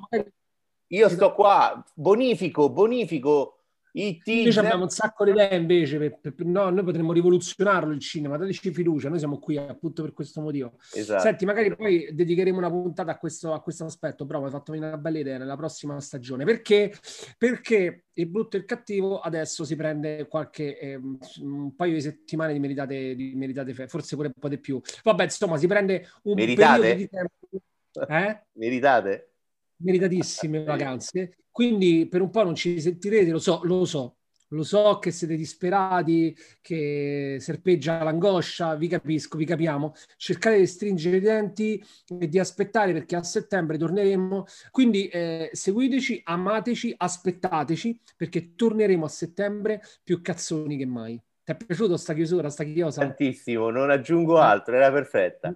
Io 0.92 1.08
sto 1.08 1.16
esatto. 1.16 1.34
qua, 1.34 1.84
bonifico, 1.94 2.70
bonifico 2.70 3.59
IT 3.92 4.26
noi 4.26 4.56
abbiamo 4.58 4.84
un 4.84 4.90
sacco 4.90 5.24
di 5.24 5.30
idee 5.30 5.56
invece, 5.56 5.98
per, 5.98 6.32
per, 6.34 6.46
no, 6.46 6.70
noi 6.70 6.84
potremmo 6.84 7.12
rivoluzionarlo 7.12 7.92
il 7.92 8.00
cinema, 8.00 8.36
dateci 8.36 8.72
fiducia, 8.72 9.08
noi 9.08 9.18
siamo 9.18 9.38
qui 9.38 9.56
appunto 9.56 10.02
per 10.02 10.12
questo 10.12 10.40
motivo. 10.40 10.78
Esatto. 10.92 11.22
Senti, 11.22 11.44
magari 11.44 11.74
poi 11.74 12.08
dedicheremo 12.12 12.58
una 12.58 12.70
puntata 12.70 13.12
a 13.12 13.18
questo, 13.18 13.52
a 13.52 13.60
questo 13.60 13.84
aspetto, 13.84 14.26
però 14.26 14.38
mi 14.40 14.46
hai 14.46 14.50
fatto 14.50 14.72
venire 14.72 14.90
una 14.92 15.00
bella 15.00 15.18
idea 15.18 15.38
nella 15.38 15.56
prossima 15.56 16.00
stagione, 16.00 16.44
perché, 16.44 16.92
perché 17.36 18.04
il 18.14 18.28
brutto 18.28 18.56
e 18.56 18.60
il 18.60 18.64
cattivo 18.66 19.20
adesso 19.20 19.64
si 19.64 19.76
prende 19.76 20.26
qualche, 20.28 20.78
eh, 20.78 21.00
un 21.40 21.74
paio 21.74 21.94
di 21.94 22.00
settimane 22.00 22.52
di 22.52 22.58
meritate, 22.58 23.14
di 23.14 23.32
meritate 23.34 23.88
forse 23.88 24.16
pure 24.16 24.28
un 24.28 24.34
po' 24.38 24.48
di 24.48 24.58
più. 24.58 24.80
Vabbè, 25.02 25.24
insomma, 25.24 25.56
si 25.56 25.66
prende 25.66 26.08
un 26.22 26.34
meritate? 26.34 26.80
periodo 26.80 26.98
di 26.98 27.08
tempo. 27.08 27.34
Eh? 28.08 28.42
Meritate? 28.54 29.29
Meritatissime 29.80 30.64
vacanze 30.64 31.34
quindi 31.50 32.06
per 32.08 32.22
un 32.22 32.30
po' 32.30 32.44
non 32.44 32.54
ci 32.54 32.80
sentirete, 32.80 33.30
lo 33.30 33.38
so, 33.38 33.60
lo 33.64 33.84
so, 33.84 34.16
lo 34.48 34.62
so 34.62 34.98
che 34.98 35.10
siete 35.10 35.36
disperati, 35.36 36.36
che 36.60 37.36
serpeggia 37.40 38.02
l'angoscia, 38.02 38.76
vi 38.76 38.88
capisco, 38.88 39.36
vi 39.36 39.44
capiamo. 39.44 39.92
Cercate 40.16 40.58
di 40.58 40.66
stringere 40.66 41.16
i 41.18 41.20
denti 41.20 41.84
e 42.18 42.28
di 42.28 42.38
aspettare 42.38 42.92
perché 42.92 43.16
a 43.16 43.22
settembre 43.22 43.78
torneremo. 43.78 44.46
Quindi 44.70 45.08
eh, 45.08 45.50
seguiteci, 45.52 46.22
amateci, 46.24 46.94
aspettateci 46.96 48.00
perché 48.16 48.54
torneremo 48.54 49.04
a 49.04 49.08
settembre 49.08 49.82
più 50.02 50.22
cazzoni 50.22 50.76
che 50.76 50.86
mai. 50.86 51.20
Ti 51.44 51.52
è 51.52 51.56
piaciuto 51.56 51.96
sta 51.96 52.14
chiusura, 52.14 52.48
sta 52.48 52.64
chiosa? 52.64 53.02
Tantissimo, 53.02 53.70
non 53.70 53.90
aggiungo 53.90 54.38
altro, 54.38 54.76
era 54.76 54.90
perfetta. 54.90 55.54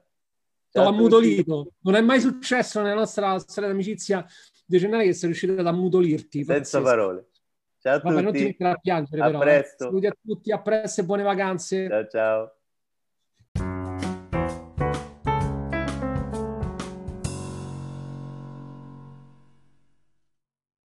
T'ho 0.74 0.88
ammutolito. 0.88 1.72
Non 1.82 1.94
è 1.94 2.00
mai 2.00 2.20
successo 2.20 2.82
nella 2.82 2.94
nostra 2.94 3.38
storia 3.38 3.70
d'amicizia 3.70 4.26
decennale 4.66 5.04
che 5.04 5.12
sei 5.12 5.28
riuscito 5.28 5.52
ad 5.52 5.66
ammutolirti. 5.66 6.42
Senza 6.42 6.78
pazzesco. 6.80 6.82
parole. 6.82 7.28
Ciao 7.78 7.96
a 7.96 8.00
Vabbè, 8.00 8.10
tutti. 8.10 8.22
non 8.24 8.32
ti 8.32 8.44
mettere 8.44 8.70
a 8.70 8.76
piangere, 8.76 9.22
a 9.22 9.26
però. 9.26 9.38
Eh. 9.38 9.42
Presto. 9.42 9.84
Saluti 9.84 10.06
a 10.06 10.16
tutti, 10.20 10.52
a 10.52 10.60
presto 10.62 11.00
e 11.00 11.04
buone 11.04 11.22
vacanze. 11.22 11.88
Ciao, 11.88 12.06
ciao. 12.08 12.56